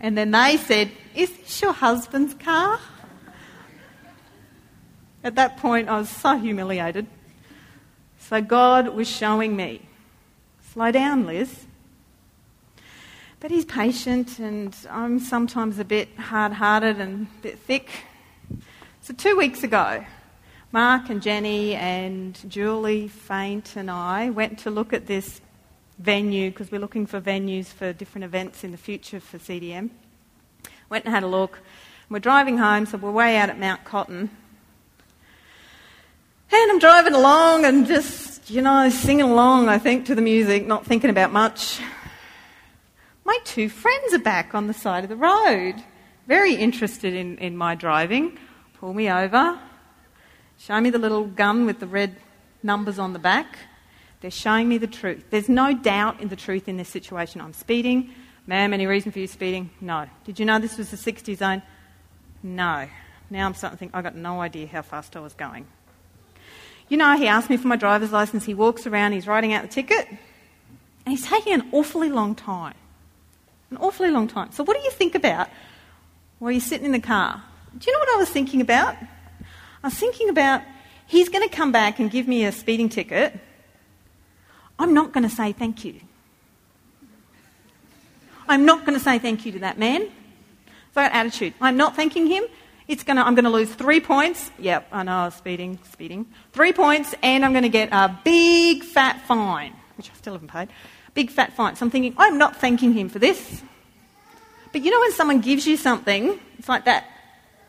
[0.00, 2.78] And then they said, Is this your husband's car?
[5.22, 7.06] At that point, I was so humiliated.
[8.28, 9.82] So God was showing me,
[10.72, 11.66] Slow down, Liz.
[13.38, 17.90] But he's patient, and I'm sometimes a bit hard hearted and a bit thick.
[19.02, 20.06] So, two weeks ago,
[20.72, 25.42] Mark and Jenny and Julie Faint and I went to look at this
[25.98, 29.90] venue because we're looking for venues for different events in the future for CDM.
[30.88, 31.60] Went and had a look.
[32.08, 34.30] We're driving home, so we're way out at Mount Cotton.
[36.56, 40.64] And I'm driving along and just, you know, singing along, I think, to the music,
[40.64, 41.80] not thinking about much.
[43.24, 45.74] My two friends are back on the side of the road,
[46.28, 48.38] very interested in, in my driving.
[48.78, 49.58] Pull me over,
[50.56, 52.14] show me the little gun with the red
[52.62, 53.58] numbers on the back.
[54.20, 55.24] They're showing me the truth.
[55.30, 57.40] There's no doubt in the truth in this situation.
[57.40, 58.14] I'm speeding.
[58.46, 59.70] Ma'am, any reason for you speeding?
[59.80, 60.06] No.
[60.22, 61.62] Did you know this was the 60 zone?
[62.44, 62.88] No.
[63.28, 65.66] Now I'm starting to think, I got no idea how fast I was going.
[66.94, 68.44] You know, he asked me for my driver's license.
[68.44, 70.18] He walks around, he's writing out the ticket, and
[71.06, 72.76] he's taking an awfully long time.
[73.72, 74.52] An awfully long time.
[74.52, 75.48] So, what do you think about
[76.38, 77.42] while you're sitting in the car?
[77.76, 78.96] Do you know what I was thinking about?
[79.82, 80.62] I was thinking about
[81.08, 83.40] he's going to come back and give me a speeding ticket.
[84.78, 85.98] I'm not going to say thank you.
[88.46, 90.12] I'm not going to say thank you to that man.
[90.92, 91.54] That attitude.
[91.60, 92.44] I'm not thanking him.
[92.86, 94.50] It's gonna, I'm going to lose three points.
[94.58, 96.26] Yep, I know, speeding, speeding.
[96.52, 100.48] Three points, and I'm going to get a big fat fine, which I still haven't
[100.48, 100.68] paid.
[101.14, 101.76] Big fat fine.
[101.76, 103.62] So I'm thinking, I'm not thanking him for this.
[104.72, 107.06] But you know when someone gives you something, it's like that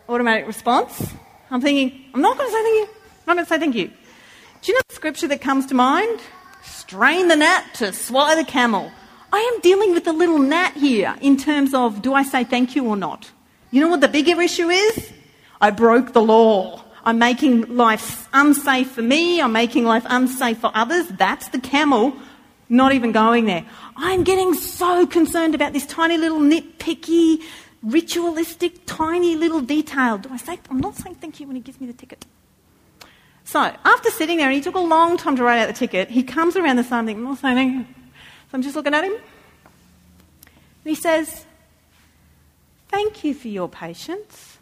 [0.10, 1.14] automatic response.
[1.52, 2.88] I'm thinking, I'm not going to say thank you.
[2.88, 3.88] I'm not going to say thank you.
[4.62, 6.20] Do you know the scripture that comes to mind?
[6.64, 8.92] Strain the gnat to swallow the camel.
[9.32, 12.76] I am dealing with a little gnat here in terms of do I say thank
[12.76, 13.32] you or not?
[13.72, 15.12] You know what the bigger issue is?
[15.60, 16.82] I broke the law.
[17.04, 19.42] I'm making life unsafe for me.
[19.42, 21.08] I'm making life unsafe for others.
[21.08, 22.14] That's the camel,
[22.68, 23.66] not even going there.
[23.96, 27.44] I'm getting so concerned about this tiny little nitpicky,
[27.84, 30.18] ritualistic, tiny little detail.
[30.18, 32.26] Do I say, I'm not saying thank you when he gives me the ticket.
[33.44, 36.10] So, after sitting there, and he took a long time to write out the ticket,
[36.10, 37.88] he comes around the side and thinks, I'm not saying thank.
[37.88, 39.14] So I'm just looking at him.
[39.14, 39.22] And
[40.84, 41.45] he says,
[42.96, 44.58] Thank you for your patience.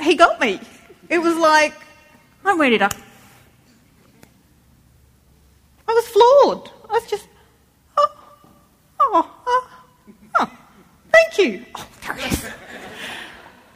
[0.00, 0.58] he got me.
[1.08, 1.74] It was like,
[2.44, 2.90] I'm ready to.
[5.86, 6.70] I was floored.
[6.90, 7.28] I was just,
[7.96, 8.08] oh,
[8.98, 9.70] oh, oh,
[10.40, 10.50] oh
[11.12, 11.64] thank you.
[11.76, 11.88] Oh.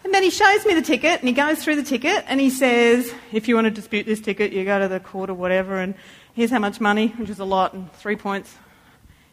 [0.02, 2.50] And then he shows me the ticket and he goes through the ticket and he
[2.50, 5.80] says, if you want to dispute this ticket, you go to the court or whatever
[5.80, 5.94] and
[6.36, 8.54] here's how much money, which is a lot, and three points.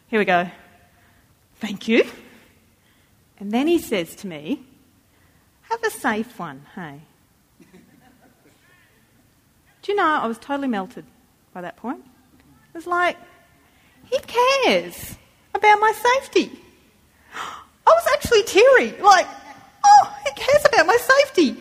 [0.08, 0.50] Here we go.
[1.56, 2.04] Thank you.
[3.38, 4.64] And then he says to me,
[5.62, 7.02] have a safe one, hey?
[9.82, 11.04] Do you know, I was totally melted
[11.52, 12.00] by that point.
[12.00, 13.18] It was like,
[14.06, 15.16] he cares
[15.54, 16.58] about my safety.
[17.34, 19.26] I was actually teary, like,
[19.84, 21.60] oh, he cares about my safety.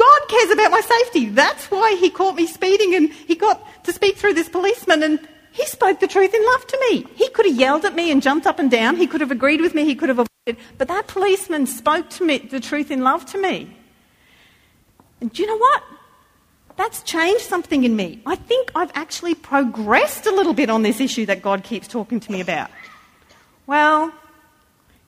[0.00, 1.26] God cares about my safety.
[1.28, 5.28] That's why he caught me speeding and he got to speak through this policeman and
[5.52, 7.06] he spoke the truth in love to me.
[7.16, 8.96] He could have yelled at me and jumped up and down.
[8.96, 9.84] He could have agreed with me.
[9.84, 10.64] He could have avoided.
[10.78, 13.76] But that policeman spoke to me the truth in love to me.
[15.20, 15.82] And do you know what?
[16.76, 18.22] That's changed something in me.
[18.24, 22.20] I think I've actually progressed a little bit on this issue that God keeps talking
[22.20, 22.70] to me about.
[23.66, 24.14] Well,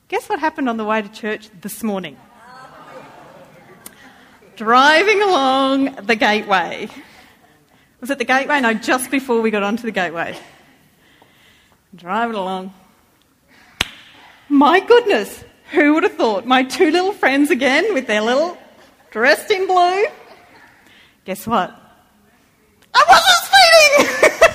[0.07, 2.15] guess what happened on the way to church this morning?
[4.55, 6.87] Driving along the gateway.
[8.01, 8.61] Was it the gateway?
[8.61, 10.37] No, just before we got onto the gateway.
[11.95, 12.73] Driving along.
[14.49, 16.45] My goodness, who would have thought?
[16.45, 18.57] My two little friends again with their little
[19.09, 20.05] dressed in blue.
[21.25, 21.73] Guess what?
[22.93, 24.49] I wasn't speeding!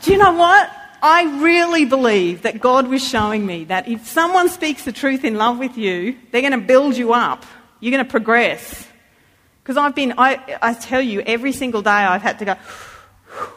[0.02, 0.70] Do you know what?
[1.02, 5.36] I really believe that God was showing me that if someone speaks the truth in
[5.36, 7.44] love with you, they're going to build you up.
[7.80, 8.86] You're going to progress.
[9.62, 12.56] Because I've been, I, I tell you, every single day I've had to go.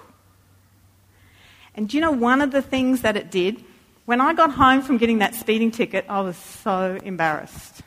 [1.76, 3.64] And do you know one of the things that it did?
[4.06, 7.84] When I got home from getting that speeding ticket, I was so embarrassed.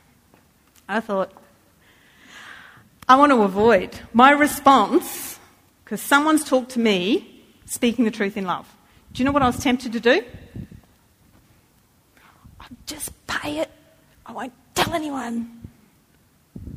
[0.89, 1.31] I thought,
[3.09, 5.39] I want to avoid my response,
[5.85, 8.73] because someone's talked to me speaking the truth in love.
[9.13, 10.23] Do you know what I was tempted to do?
[12.61, 13.71] I'll just pay it.
[14.25, 15.62] I won't tell anyone.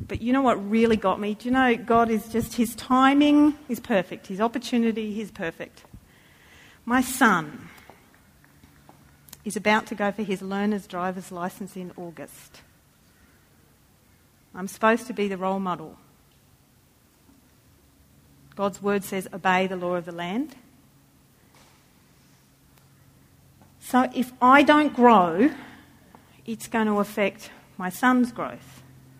[0.08, 1.34] But you know what really got me?
[1.34, 5.84] Do you know God is just, his timing is perfect, his opportunity is perfect.
[6.84, 7.68] My son
[9.44, 12.62] is about to go for his learner's driver's license in August.
[14.54, 15.96] I'm supposed to be the role model.
[18.54, 20.56] God's word says, obey the law of the land.
[23.80, 25.50] So if I don't grow,
[26.46, 28.75] it's going to affect my son's growth.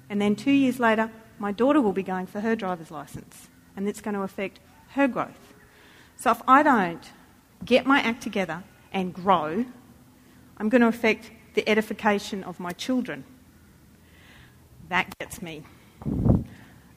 [0.09, 3.89] And then two years later, my daughter will be going for her driver's license, and
[3.89, 5.55] it's going to affect her growth.
[6.17, 7.03] So if I don't
[7.65, 9.67] get my act together and grow,
[10.57, 13.25] I'm going to affect the edification of my children.
[14.89, 15.63] That gets me.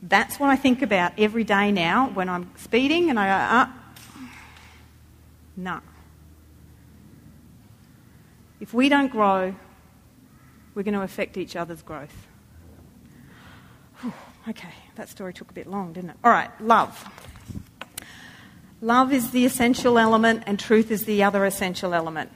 [0.01, 3.73] That's what I think about every day now when I'm speeding and I go, ah,
[5.57, 5.81] no.
[8.61, 9.55] If we don't grow,
[10.73, 12.28] we're going to affect each other's growth.
[14.49, 16.15] Okay, that story took a bit long, didn't it?
[16.23, 17.05] All right, love.
[18.81, 22.31] Love is the essential element, and truth is the other essential element.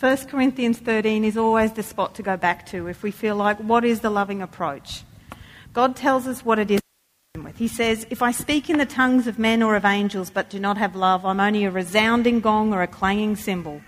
[0.00, 3.56] 1 Corinthians 13 is always the spot to go back to if we feel like,
[3.58, 5.02] what is the loving approach?
[5.72, 6.80] God tells us what it is.
[7.56, 10.60] He says, If I speak in the tongues of men or of angels but do
[10.60, 13.80] not have love, I'm only a resounding gong or a clanging cymbal.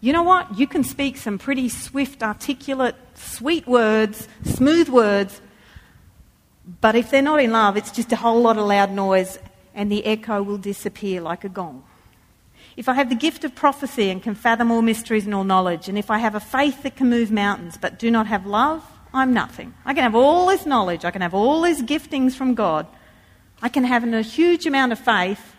[0.00, 0.58] You know what?
[0.58, 5.40] You can speak some pretty swift, articulate, sweet words, smooth words,
[6.82, 9.38] but if they're not in love, it's just a whole lot of loud noise
[9.72, 11.84] and the echo will disappear like a gong.
[12.76, 15.88] If I have the gift of prophecy and can fathom all mysteries and all knowledge,
[15.88, 18.84] and if I have a faith that can move mountains but do not have love,
[19.14, 19.74] I'm nothing.
[19.84, 22.86] I can have all this knowledge, I can have all these giftings from God,
[23.62, 25.54] I can have a huge amount of faith,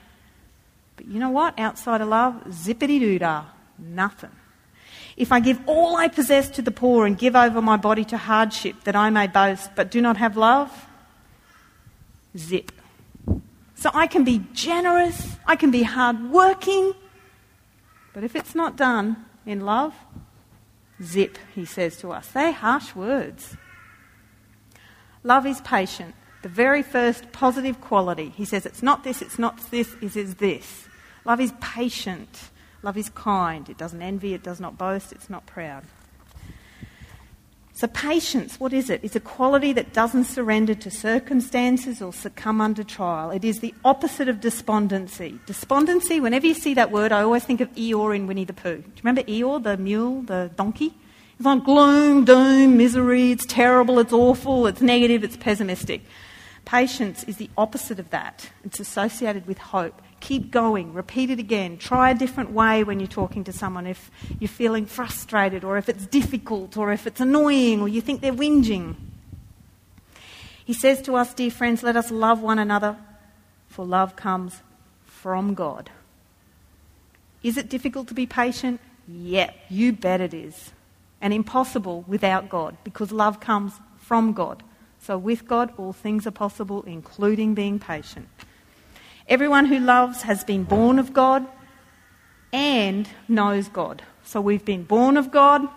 [0.98, 1.58] but you know what?
[1.58, 3.46] Outside of love, zippity doo dah,
[3.80, 4.32] nothing.
[5.16, 8.18] If I give all I possess to the poor and give over my body to
[8.18, 10.70] hardship that I may boast, but do not have love,
[12.38, 12.72] zip.
[13.76, 16.94] So I can be generous, I can be hardworking,
[18.14, 19.94] but if it's not done in love,
[21.02, 22.28] zip, he says to us.
[22.28, 23.58] They're harsh words.
[25.24, 26.16] Love is patient.
[26.44, 28.30] The very first positive quality.
[28.36, 30.88] He says it's not this, it's not this, it is this.
[31.26, 32.50] Love is patient.
[32.84, 33.70] Love is kind.
[33.70, 35.84] It doesn't envy, it does not boast, it's not proud.
[37.76, 39.00] So, patience, what is it?
[39.04, 43.32] It's a quality that doesn't surrender to circumstances or succumb under trial.
[43.32, 45.40] It is the opposite of despondency.
[45.48, 48.78] Despondency, whenever you see that word, I always think of Eeyore in Winnie the Pooh.
[48.78, 50.94] Do you remember Eeyore, the mule, the donkey?
[51.38, 56.04] It's like gloom, doom, misery, it's terrible, it's awful, it's negative, it's pessimistic.
[56.66, 58.52] Patience is the opposite of that.
[58.64, 60.00] It's associated with hope.
[60.24, 61.78] Keep going, repeat it again.
[61.78, 64.10] Try a different way when you're talking to someone if
[64.40, 68.32] you're feeling frustrated or if it's difficult or if it's annoying or you think they're
[68.32, 68.96] whinging.
[70.64, 72.96] He says to us, dear friends, let us love one another,
[73.68, 74.62] for love comes
[75.04, 75.90] from God.
[77.44, 78.80] Is it difficult to be patient?
[79.06, 80.72] Yeah, you bet it is.
[81.20, 84.64] And impossible without God, because love comes from God.
[85.02, 88.30] So with God, all things are possible, including being patient.
[89.28, 91.46] Everyone who loves has been born of God
[92.52, 94.04] and knows God.
[94.24, 95.68] So we've been born of God,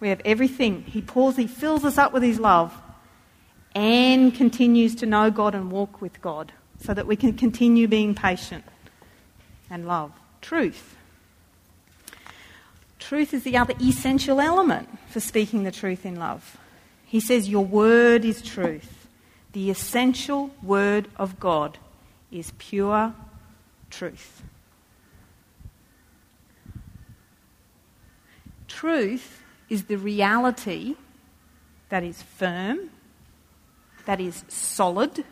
[0.00, 0.82] we have everything.
[0.82, 2.74] He pours, He fills us up with His love
[3.74, 8.14] and continues to know God and walk with God so that we can continue being
[8.14, 8.64] patient
[9.68, 10.12] and love.
[10.40, 10.96] Truth.
[12.98, 16.56] Truth is the other essential element for speaking the truth in love.
[17.04, 19.08] He says, Your word is truth.
[19.52, 21.78] The essential word of God
[22.30, 23.14] is pure
[23.90, 24.42] truth.
[28.68, 30.96] Truth is the reality
[31.88, 32.90] that is firm,
[34.06, 35.24] that is solid,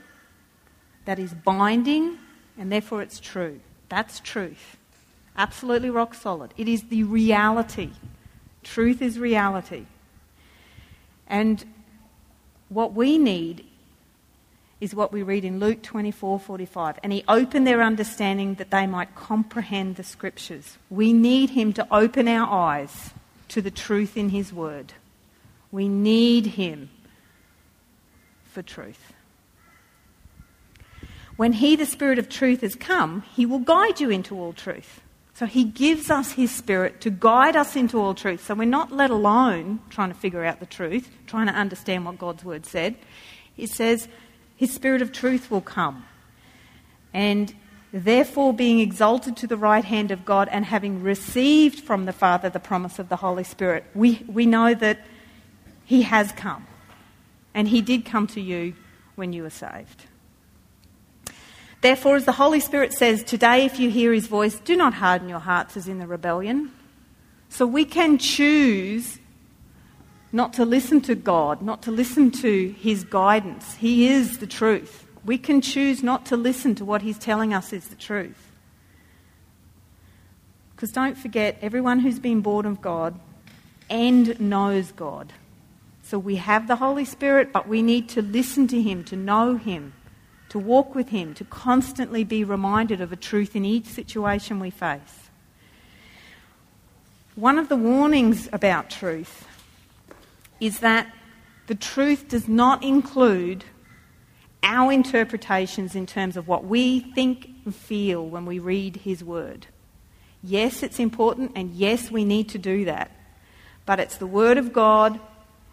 [1.04, 2.18] that is binding,
[2.58, 3.60] and therefore it's true.
[3.88, 4.76] That's truth.
[5.36, 6.52] Absolutely rock solid.
[6.56, 7.90] It is the reality.
[8.64, 9.86] Truth is reality.
[11.28, 11.64] And
[12.68, 13.64] what we need
[14.80, 16.98] is what we read in Luke 24:45.
[17.02, 20.78] And he opened their understanding that they might comprehend the scriptures.
[20.88, 23.10] We need him to open our eyes
[23.48, 24.92] to the truth in his word.
[25.72, 26.90] We need him
[28.44, 29.12] for truth.
[31.36, 35.00] When he, the Spirit of truth, has come, he will guide you into all truth.
[35.34, 38.44] So he gives us his Spirit to guide us into all truth.
[38.44, 42.18] So we're not let alone trying to figure out the truth, trying to understand what
[42.18, 42.96] God's word said.
[43.54, 44.08] He says,
[44.58, 46.04] his Spirit of truth will come.
[47.14, 47.54] And
[47.92, 52.50] therefore, being exalted to the right hand of God and having received from the Father
[52.50, 54.98] the promise of the Holy Spirit, we, we know that
[55.84, 56.66] He has come.
[57.54, 58.74] And He did come to you
[59.14, 60.06] when you were saved.
[61.80, 65.28] Therefore, as the Holy Spirit says, today if you hear His voice, do not harden
[65.28, 66.72] your hearts as in the rebellion.
[67.48, 69.20] So we can choose
[70.32, 73.76] not to listen to God, not to listen to His guidance.
[73.76, 75.06] He is the truth.
[75.24, 78.52] We can choose not to listen to what He's telling us is the truth.
[80.74, 83.18] Because don't forget, everyone who's been born of God
[83.90, 85.32] and knows God.
[86.02, 89.56] So we have the Holy Spirit, but we need to listen to Him, to know
[89.56, 89.92] Him,
[90.50, 94.70] to walk with Him, to constantly be reminded of a truth in each situation we
[94.70, 95.30] face.
[97.34, 99.47] One of the warnings about truth
[100.60, 101.12] is that
[101.66, 103.64] the truth does not include
[104.62, 109.66] our interpretations in terms of what we think and feel when we read His Word.
[110.42, 113.10] Yes, it's important, and yes, we need to do that.
[113.86, 115.20] But it's the Word of God,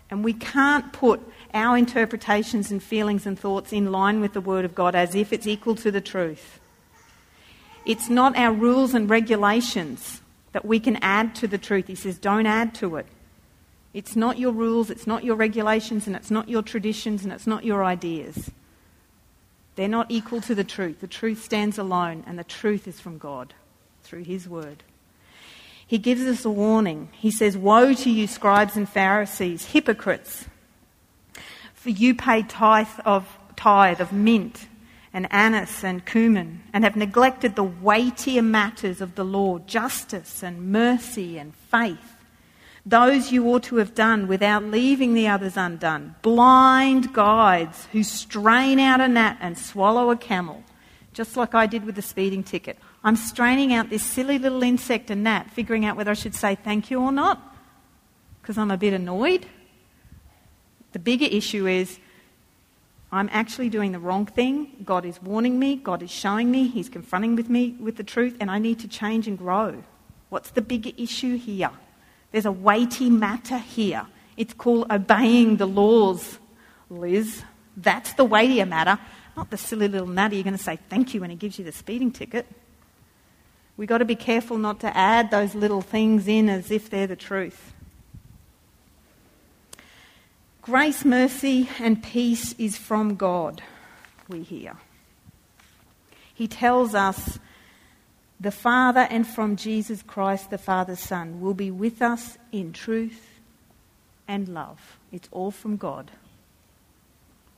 [0.10, 1.22] and we can't put
[1.54, 5.34] our interpretations and feelings and thoughts in line with the Word of God as if
[5.34, 6.60] it's equal to the truth.
[7.86, 10.22] It's not our rules and regulations
[10.52, 11.88] that we can add to the truth.
[11.88, 13.06] He says, don't add to it.
[13.96, 17.48] It's not your rules, it's not your regulations, and it's not your traditions, and it's
[17.48, 18.52] not your ideas.
[19.78, 21.00] They're not equal to the truth.
[21.00, 23.54] The truth stands alone, and the truth is from God
[24.04, 24.84] through His Word.
[25.88, 27.08] He gives us a warning.
[27.14, 30.44] He says, Woe to you, scribes and Pharisees, hypocrites!
[31.74, 34.68] For you pay tithe of, tithe of mint
[35.14, 40.70] and anise and cumin, and have neglected the weightier matters of the law, justice and
[40.70, 42.15] mercy and faith.
[42.86, 46.16] Those you ought to have done without leaving the others undone.
[46.22, 50.64] Blind guides who strain out a gnat and swallow a camel,
[51.12, 52.78] just like I did with the speeding ticket.
[53.04, 56.54] I'm straining out this silly little insect and gnat, figuring out whether I should say
[56.54, 57.56] thank you or not,
[58.42, 59.48] because I'm a bit annoyed.
[60.92, 62.00] The bigger issue is
[63.12, 64.84] I'm actually doing the wrong thing.
[64.86, 68.38] God is warning me, God is showing me, He's confronting with me with the truth,
[68.40, 69.84] and I need to change and grow.
[70.30, 71.72] What's the bigger issue here?
[72.36, 74.06] There's a weighty matter here.
[74.36, 76.38] It's called obeying the laws,
[76.90, 77.44] Liz.
[77.78, 79.00] That's the weightier matter,
[79.38, 81.64] not the silly little natter you're going to say thank you when he gives you
[81.64, 82.46] the speeding ticket.
[83.78, 87.08] We've got to be careful not to add those little things in as if they're
[87.08, 87.72] the truth.
[90.62, 93.62] Grace, mercy, and peace is from God,
[94.28, 94.76] we hear.
[96.34, 97.40] He tells us
[98.40, 103.40] the Father and from Jesus Christ, the Father's Son, will be with us in truth
[104.28, 104.98] and love.
[105.12, 106.12] It's all from God.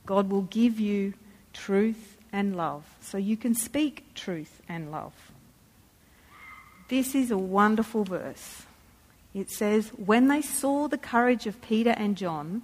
[0.05, 1.13] God will give you
[1.53, 5.13] truth and love so you can speak truth and love.
[6.89, 8.63] This is a wonderful verse.
[9.33, 12.61] It says, When they saw the courage of Peter and John,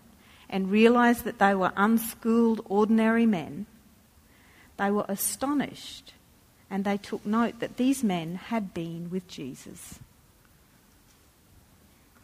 [0.54, 3.66] and realized that they were unschooled, ordinary men,
[4.78, 6.14] they were astonished
[6.70, 10.00] and they took note that these men had been with Jesus.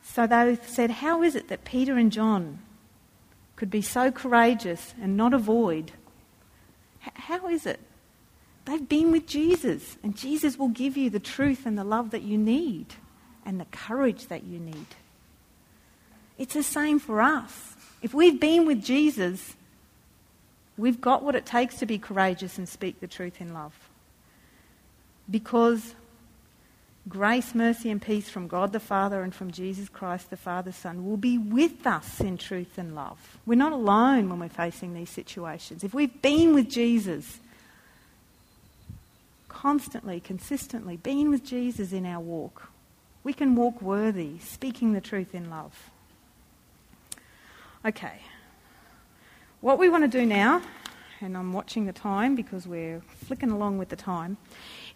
[0.03, 2.59] So they said, How is it that Peter and John
[3.55, 5.91] could be so courageous and not avoid?
[6.99, 7.79] How is it?
[8.65, 12.21] They've been with Jesus, and Jesus will give you the truth and the love that
[12.21, 12.87] you need
[13.45, 14.85] and the courage that you need.
[16.37, 17.75] It's the same for us.
[18.01, 19.55] If we've been with Jesus,
[20.77, 23.88] we've got what it takes to be courageous and speak the truth in love.
[25.29, 25.95] Because
[27.07, 31.05] grace, mercy, and peace from God the Father and from Jesus Christ the Father's Son
[31.05, 33.37] will be with us in truth and love.
[33.45, 35.83] We're not alone when we're facing these situations.
[35.83, 37.39] If we've been with Jesus,
[39.47, 42.69] constantly, consistently, been with Jesus in our walk,
[43.23, 45.89] we can walk worthy, speaking the truth in love.
[47.85, 48.21] Okay.
[49.61, 50.61] What we want to do now,
[51.19, 54.37] and I'm watching the time because we're flicking along with the time,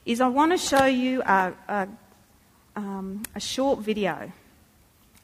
[0.06, 1.88] is I want to show you a, a,
[2.76, 4.32] um, a short video.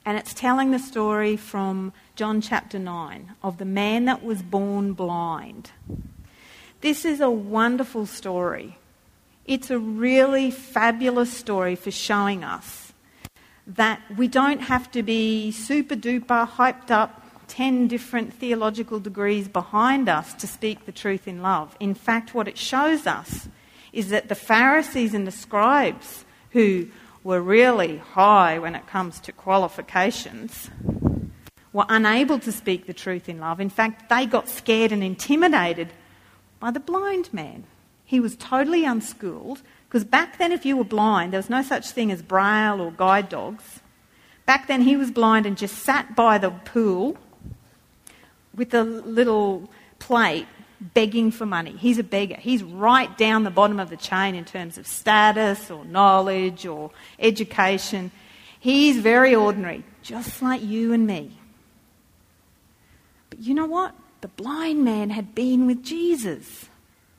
[0.06, 4.94] And it's telling the story from John chapter 9 of the man that was born
[4.94, 5.72] blind.
[6.82, 8.78] This is a wonderful story.
[9.46, 12.94] It's a really fabulous story for showing us
[13.68, 20.08] that we don't have to be super duper hyped up 10 different theological degrees behind
[20.08, 21.76] us to speak the truth in love.
[21.80, 23.50] In fact, what it shows us
[23.92, 26.88] is that the Pharisees and the scribes, who
[27.24, 30.70] were really high when it comes to qualifications,
[31.74, 33.60] were unable to speak the truth in love.
[33.60, 35.90] In fact, they got scared and intimidated
[36.60, 37.66] by the blind man.
[38.06, 41.92] He was totally unschooled, because back then, if you were blind, there was no such
[41.92, 43.82] thing as braille or guide dogs.
[44.46, 47.18] Back then, he was blind and just sat by the pool
[48.56, 49.70] with a little
[50.00, 50.48] plate
[50.82, 51.76] begging for money.
[51.78, 52.38] He's a beggar.
[52.40, 56.92] He's right down the bottom of the chain in terms of status or knowledge or
[57.20, 58.12] education.
[58.60, 61.32] He's very ordinary, just like you and me.
[63.30, 63.94] But you know what?
[64.22, 66.68] The blind man had been with Jesus,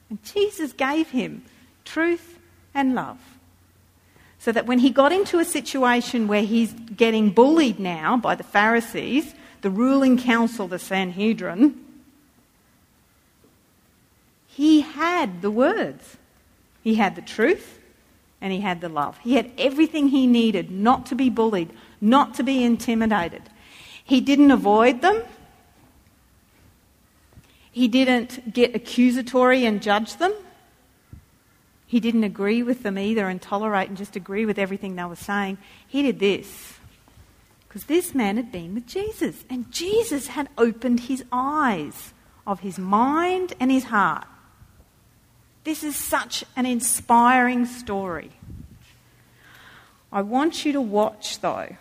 [0.08, 1.44] and Jesus gave him
[1.84, 2.38] truth
[2.74, 3.18] and love.
[4.38, 8.42] So that when he got into a situation where he's getting bullied now by the
[8.42, 11.78] Pharisees, the ruling council, the Sanhedrin,
[14.52, 16.16] he had the words.
[16.82, 17.78] He had the truth
[18.40, 19.18] and he had the love.
[19.18, 21.70] He had everything he needed not to be bullied,
[22.00, 23.42] not to be intimidated.
[24.02, 25.22] He didn't avoid them.
[27.70, 30.32] He didn't get accusatory and judge them.
[31.86, 35.16] He didn't agree with them either and tolerate and just agree with everything they were
[35.16, 35.58] saying.
[35.86, 36.74] He did this.
[37.68, 42.12] Because this man had been with Jesus, and Jesus had opened his eyes
[42.44, 44.26] of his mind and his heart.
[45.64, 48.30] This is such an inspiring story.
[50.12, 51.76] I want you to watch, though.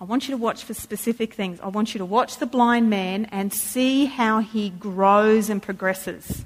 [0.00, 1.60] I want you to watch for specific things.
[1.60, 6.44] I want you to watch the blind man and see how he grows and progresses.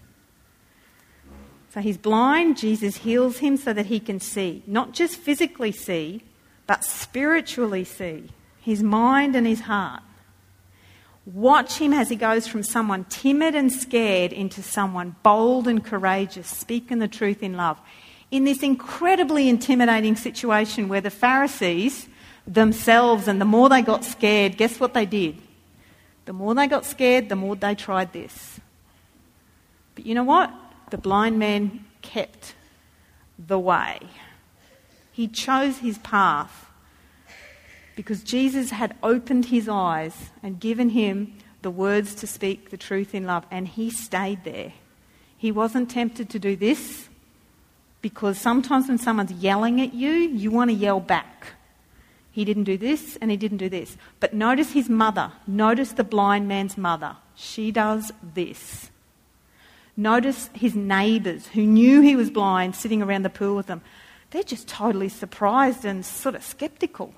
[1.72, 4.62] So he's blind, Jesus heals him so that he can see.
[4.66, 6.22] Not just physically see,
[6.66, 8.30] but spiritually see.
[8.60, 10.02] His mind and his heart.
[11.26, 16.48] Watch him as he goes from someone timid and scared into someone bold and courageous,
[16.48, 17.78] speaking the truth in love.
[18.30, 22.08] In this incredibly intimidating situation where the Pharisees
[22.46, 25.36] themselves, and the more they got scared, guess what they did?
[26.24, 28.60] The more they got scared, the more they tried this.
[29.94, 30.52] But you know what?
[30.90, 32.54] the blind man kept
[33.38, 33.98] the way.
[35.12, 36.65] He chose his path
[37.96, 43.14] because Jesus had opened his eyes and given him the words to speak the truth
[43.14, 44.72] in love, and he stayed there.
[45.36, 47.08] He wasn't tempted to do this
[48.00, 51.48] because sometimes when someone's yelling at you, you want to yell back.
[52.30, 53.96] He didn't do this and he didn't do this.
[54.20, 55.32] But notice his mother.
[55.46, 57.16] Notice the blind man's mother.
[57.34, 58.90] She does this.
[59.96, 63.80] Notice his neighbours who knew he was blind sitting around the pool with them.
[64.30, 67.14] They're just totally surprised and sort of skeptical.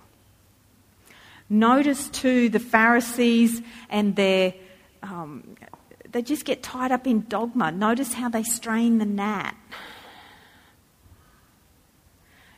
[1.50, 4.54] Notice too the Pharisees and their.
[5.02, 5.56] Um,
[6.10, 7.70] they just get tied up in dogma.
[7.70, 9.54] Notice how they strain the gnat.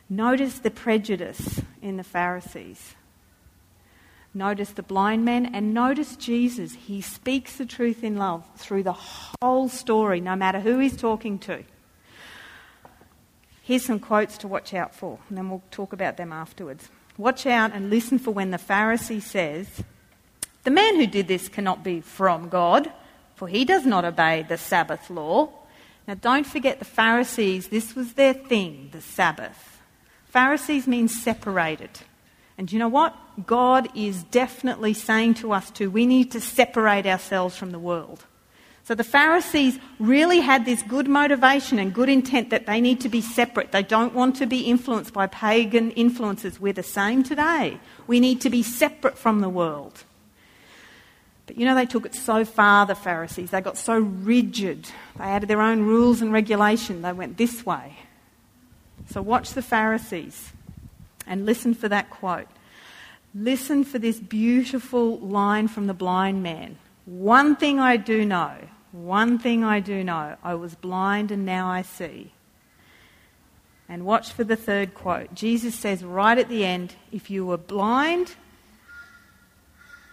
[0.09, 2.95] Notice the prejudice in the Pharisees.
[4.33, 6.73] Notice the blind man and notice Jesus.
[6.73, 8.95] He speaks the truth in love through the
[9.41, 11.63] whole story, no matter who he's talking to.
[13.61, 16.89] Here's some quotes to watch out for, and then we'll talk about them afterwards.
[17.17, 19.67] Watch out and listen for when the Pharisee says,
[20.63, 22.91] The man who did this cannot be from God,
[23.35, 25.49] for he does not obey the Sabbath law.
[26.07, 29.81] Now, don't forget the Pharisees, this was their thing, the Sabbath.
[30.25, 31.91] Pharisees means separated.
[32.57, 33.15] And you know what?
[33.45, 38.25] God is definitely saying to us too, we need to separate ourselves from the world.
[38.91, 43.07] So the Pharisees really had this good motivation and good intent that they need to
[43.07, 43.71] be separate.
[43.71, 46.59] They don't want to be influenced by pagan influences.
[46.59, 47.79] We're the same today.
[48.05, 50.03] We need to be separate from the world.
[51.47, 53.51] But you know, they took it so far, the Pharisees.
[53.51, 54.89] They got so rigid.
[55.17, 57.01] They added their own rules and regulation.
[57.01, 57.95] They went this way.
[59.09, 60.51] So watch the Pharisees.
[61.25, 62.49] And listen for that quote.
[63.33, 66.77] Listen for this beautiful line from the blind man.
[67.05, 68.51] One thing I do know,
[68.91, 72.31] one thing I do know, I was blind and now I see.
[73.87, 75.33] And watch for the third quote.
[75.33, 78.35] Jesus says right at the end if you were blind,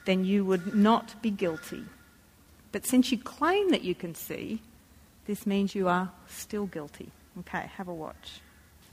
[0.04, 1.84] then you would not be guilty.
[2.72, 4.60] But since you claim that you can see,
[5.26, 7.10] this means you are still guilty.
[7.40, 8.40] Okay, have a watch.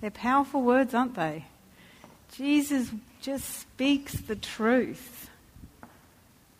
[0.01, 1.45] They're powerful words, aren't they?
[2.35, 5.29] Jesus just speaks the truth.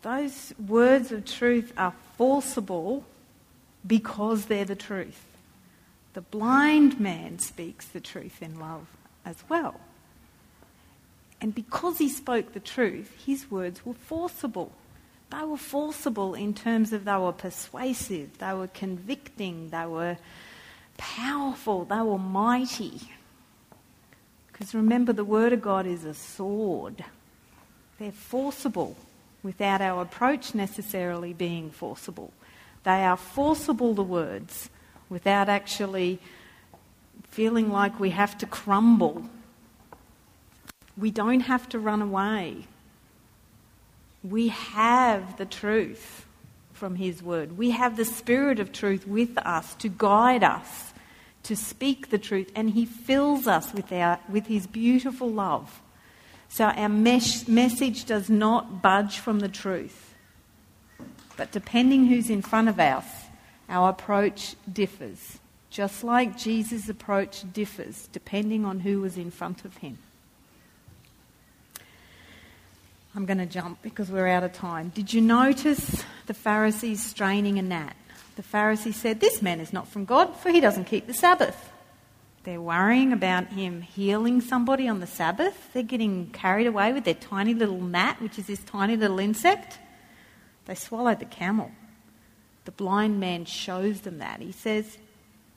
[0.01, 3.03] Those words of truth are forcible
[3.85, 5.25] because they're the truth.
[6.13, 8.87] The blind man speaks the truth in love
[9.25, 9.79] as well.
[11.41, 14.71] And because he spoke the truth, his words were forcible.
[15.29, 20.17] They were forcible in terms of they were persuasive, they were convicting, they were
[20.97, 23.01] powerful, they were mighty.
[24.47, 27.03] Because remember, the Word of God is a sword.
[27.99, 28.95] They're forcible
[29.43, 32.31] without our approach necessarily being forcible.
[32.85, 34.69] They are forcible, the words,
[35.09, 36.19] without actually
[37.29, 39.25] feeling like we have to crumble.
[40.95, 42.67] We don't have to run away.
[44.23, 46.25] We have the truth
[46.73, 47.57] from His Word.
[47.57, 50.93] We have the Spirit of truth with us to guide us
[51.41, 55.81] to speak the truth, and He fills us with, our, with His beautiful love.
[56.49, 60.04] So our mes- message does not budge from the truth.
[61.37, 63.05] But depending who's in front of us,
[63.69, 65.39] our approach differs.
[65.69, 69.97] Just like Jesus' approach differs depending on who was in front of him.
[73.15, 74.89] I'm going to jump because we're out of time.
[74.89, 77.95] Did you notice the Pharisees straining a gnat?
[78.35, 81.71] The Pharisees said, This man is not from God, for he doesn't keep the Sabbath.
[82.43, 85.73] They're worrying about him healing somebody on the Sabbath.
[85.73, 89.79] They're getting carried away with their tiny little gnat, which is this tiny little insect.
[90.65, 91.71] They swallowed the camel.
[92.65, 94.41] The blind man shows them that.
[94.41, 94.97] He says,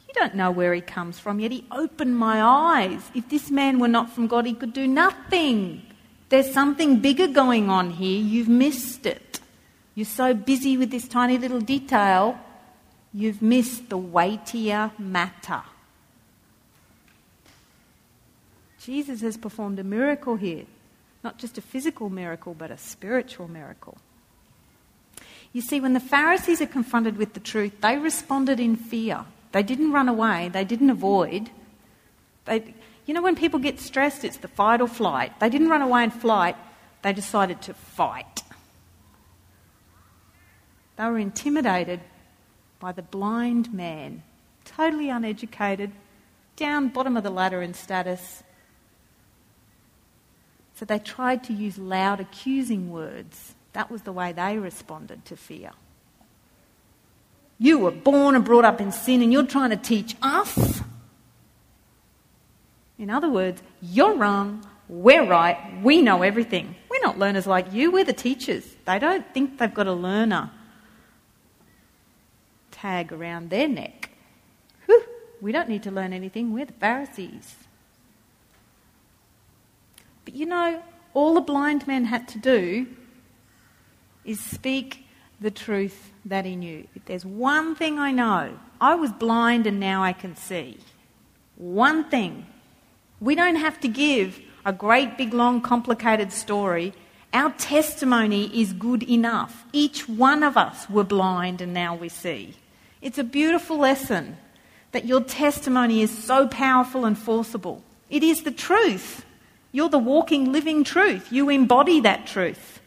[0.07, 3.03] You don't know where he comes from, yet he opened my eyes.
[3.15, 5.83] If this man were not from God, he could do nothing.
[6.29, 8.21] There's something bigger going on here.
[8.21, 9.41] You've missed it.
[9.95, 12.39] You're so busy with this tiny little detail
[13.13, 15.63] you've missed the weightier matter.
[18.81, 20.65] Jesus has performed a miracle here.
[21.25, 23.99] Not just a physical miracle, but a spiritual miracle.
[25.59, 29.25] You see, when the Pharisees are confronted with the truth, they responded in fear.
[29.51, 31.51] They didn't run away, they didn't avoid.
[32.45, 35.33] They, you know, when people get stressed, it's the fight or flight.
[35.41, 36.55] They didn't run away and flight,
[37.03, 38.45] they decided to fight.
[40.97, 42.03] They were intimidated
[42.79, 44.23] by the blind man,
[44.65, 45.91] totally uneducated,
[46.55, 48.45] down bottom of the ladder in status.
[50.77, 53.57] So they tried to use loud, accusing words.
[53.73, 55.71] That was the way they responded to fear.
[57.59, 60.81] You were born and brought up in sin, and you're trying to teach us?
[62.99, 66.75] In other words, you're wrong, we're right, we know everything.
[66.91, 68.65] We're not learners like you, we're the teachers.
[68.85, 70.51] They don't think they've got a learner
[72.71, 74.11] tag around their neck.
[74.87, 75.05] Whew,
[75.41, 77.57] we don't need to learn anything, we're the Pharisees.
[80.25, 80.83] But you know,
[81.15, 82.87] all the blind man had to do
[84.29, 85.07] is speak
[85.41, 86.87] the truth that he knew.
[86.95, 90.79] If there's one thing I know, I was blind and now I can see.
[91.57, 92.47] One thing.
[93.21, 96.93] We don't have to give a great, big, long, complicated story.
[97.33, 99.65] Our testimony is good enough.
[99.73, 102.55] Each one of us were blind and now we see.
[103.01, 104.37] It's a beautiful lesson
[104.93, 107.83] that your testimony is so powerful and forcible.
[108.11, 109.25] It is the truth.
[109.73, 111.33] You're the walking, living truth.
[111.33, 112.78] You embody that truth.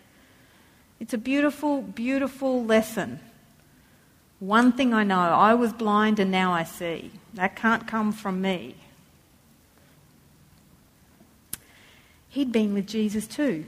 [1.01, 3.19] It's a beautiful, beautiful lesson.
[4.39, 7.09] One thing I know I was blind and now I see.
[7.33, 8.75] That can't come from me.
[12.29, 13.65] He'd been with Jesus too,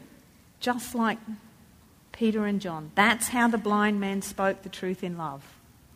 [0.60, 1.18] just like
[2.12, 2.92] Peter and John.
[2.94, 5.44] That's how the blind man spoke the truth in love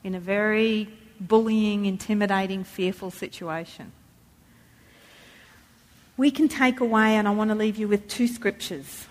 [0.04, 3.92] in a very bullying, intimidating, fearful situation.
[6.18, 9.07] We can take away, and I want to leave you with two scriptures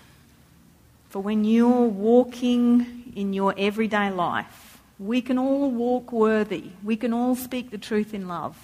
[1.09, 4.79] for when you're walking in your everyday life.
[4.99, 6.71] We can all walk worthy.
[6.83, 8.57] We can all speak the truth in love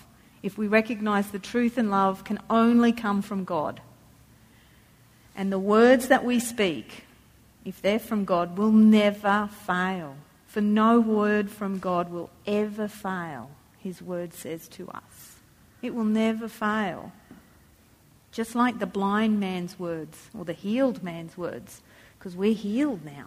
[0.43, 3.79] if we recognize the truth and love can only come from God.
[5.35, 7.05] And the words that we speak,
[7.65, 10.17] if they're from God, will never fail.
[10.45, 15.37] For no word from God will ever fail, his word says to us.
[15.81, 17.13] It will never fail.
[18.31, 21.81] Just like the blind man's words or the healed man's words,
[22.23, 23.25] because we're healed now.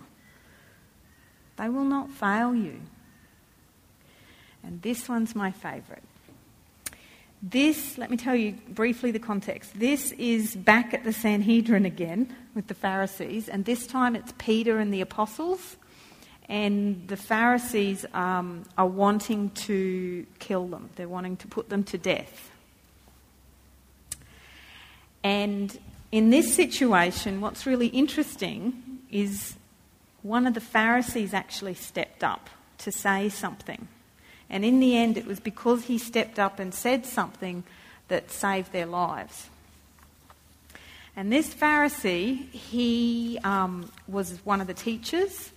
[1.57, 2.81] They will not fail you.
[4.63, 6.03] And this one's my favourite.
[7.43, 9.79] This, let me tell you briefly the context.
[9.79, 14.79] This is back at the Sanhedrin again with the Pharisees, and this time it's Peter
[14.79, 15.77] and the apostles
[16.49, 21.99] and the Pharisees um, are wanting to kill them, they're wanting to put them to
[21.99, 22.51] death.
[25.23, 25.79] And
[26.13, 29.57] in this situation, what's really interesting is
[30.23, 33.89] one of the Pharisees actually stepped up to say something.
[34.49, 37.65] And in the end, it was because he stepped up and said something
[38.09, 39.49] that saved their lives.
[41.17, 45.51] And this Pharisee, he um, was one of the teachers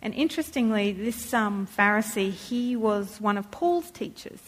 [0.00, 4.40] and interestingly, this um, Pharisee, he was one of Paul's teachers.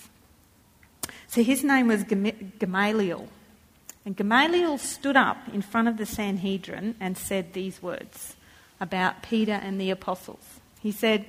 [1.26, 3.28] So his name was Gamaliel.
[4.04, 8.36] And Gamaliel stood up in front of the Sanhedrin and said these words
[8.80, 10.60] about Peter and the apostles.
[10.82, 11.26] He said,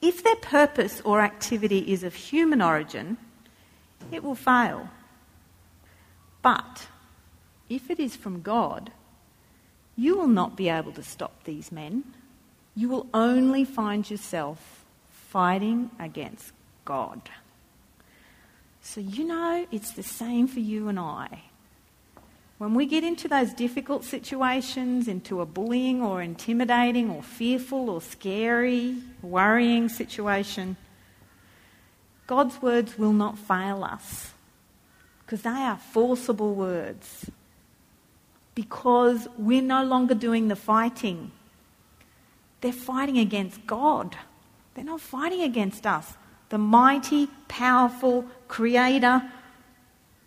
[0.00, 3.16] If their purpose or activity is of human origin,
[4.12, 4.88] it will fail.
[6.42, 6.86] But
[7.68, 8.92] if it is from God,
[9.96, 12.04] you will not be able to stop these men
[12.74, 16.52] you will only find yourself fighting against
[16.84, 17.20] God.
[18.84, 21.44] So, you know, it's the same for you and I.
[22.58, 28.02] When we get into those difficult situations, into a bullying or intimidating or fearful or
[28.02, 30.76] scary, worrying situation,
[32.26, 34.34] God's words will not fail us
[35.24, 37.30] because they are forcible words.
[38.54, 41.32] Because we're no longer doing the fighting
[42.64, 44.16] they're fighting against God.
[44.72, 46.14] They're not fighting against us.
[46.48, 49.22] The mighty, powerful creator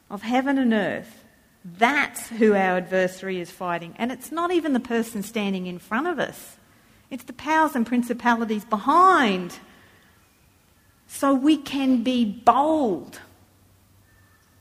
[0.09, 1.23] of heaven and earth.
[1.63, 3.93] That's who our adversary is fighting.
[3.97, 6.57] And it's not even the person standing in front of us,
[7.09, 9.59] it's the powers and principalities behind.
[11.09, 13.21] So we can be bold.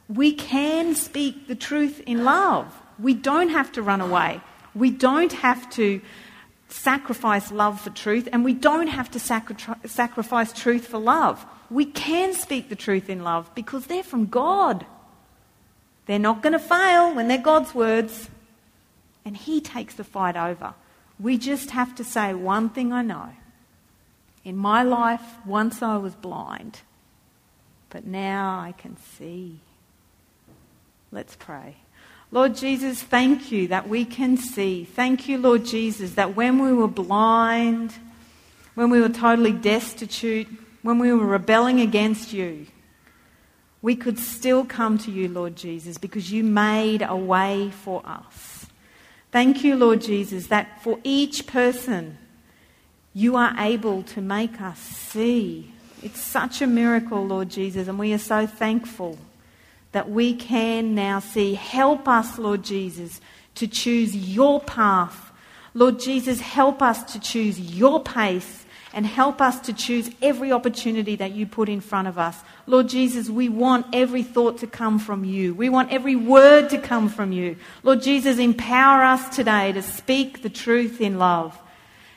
[0.08, 2.72] We can speak the truth in love.
[3.00, 4.40] We don't have to run away.
[4.72, 6.00] We don't have to
[6.68, 9.56] sacrifice love for truth, and we don't have to sacri-
[9.86, 11.44] sacrifice truth for love.
[11.70, 14.86] We can speak the truth in love because they're from God.
[16.06, 18.30] They're not going to fail when they're God's words.
[19.24, 20.74] And He takes the fight over.
[21.18, 23.30] We just have to say, one thing I know.
[24.44, 26.82] In my life, once I was blind,
[27.90, 29.58] but now I can see.
[31.10, 31.78] Let's pray.
[32.32, 34.84] Lord Jesus, thank you that we can see.
[34.84, 37.94] Thank you, Lord Jesus, that when we were blind,
[38.74, 40.48] when we were totally destitute,
[40.82, 42.66] when we were rebelling against you,
[43.80, 48.66] we could still come to you, Lord Jesus, because you made a way for us.
[49.30, 52.18] Thank you, Lord Jesus, that for each person,
[53.14, 55.72] you are able to make us see.
[56.02, 59.18] It's such a miracle, Lord Jesus, and we are so thankful
[59.96, 61.54] that we can now see.
[61.54, 63.18] Help us, Lord Jesus,
[63.54, 65.32] to choose your path.
[65.72, 71.16] Lord Jesus, help us to choose your pace and help us to choose every opportunity
[71.16, 72.38] that you put in front of us.
[72.66, 75.54] Lord Jesus, we want every thought to come from you.
[75.54, 77.56] We want every word to come from you.
[77.82, 81.58] Lord Jesus, empower us today to speak the truth in love.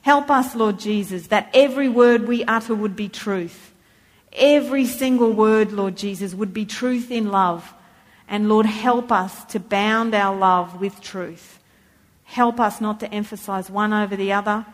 [0.01, 3.73] Help us, Lord Jesus, that every word we utter would be truth.
[4.33, 7.73] Every single word, Lord Jesus, would be truth in love.
[8.27, 11.59] And Lord, help us to bound our love with truth.
[12.25, 14.65] Help us not to emphasize one over the other.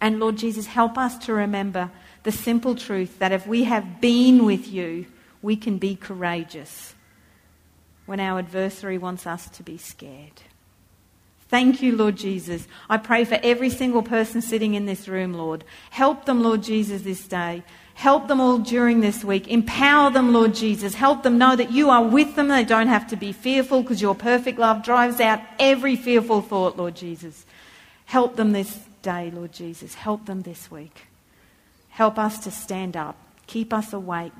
[0.00, 1.90] And Lord Jesus, help us to remember
[2.24, 5.06] the simple truth that if we have been with you,
[5.40, 6.94] we can be courageous
[8.04, 10.42] when our adversary wants us to be scared.
[11.48, 12.66] Thank you, Lord Jesus.
[12.90, 15.64] I pray for every single person sitting in this room, Lord.
[15.90, 17.62] Help them, Lord Jesus, this day.
[17.94, 19.48] Help them all during this week.
[19.48, 20.94] Empower them, Lord Jesus.
[20.94, 22.48] Help them know that you are with them.
[22.48, 26.76] They don't have to be fearful because your perfect love drives out every fearful thought,
[26.76, 27.46] Lord Jesus.
[28.06, 29.94] Help them this day, Lord Jesus.
[29.94, 31.06] Help them this week.
[31.90, 33.16] Help us to stand up.
[33.46, 34.32] Keep us awake.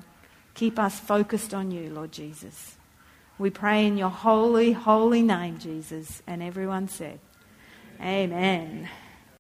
[0.54, 2.76] Keep us focused on you, Lord Jesus.
[3.38, 6.22] We pray in your holy, holy name, Jesus.
[6.26, 7.20] And everyone said,
[8.00, 8.88] Amen.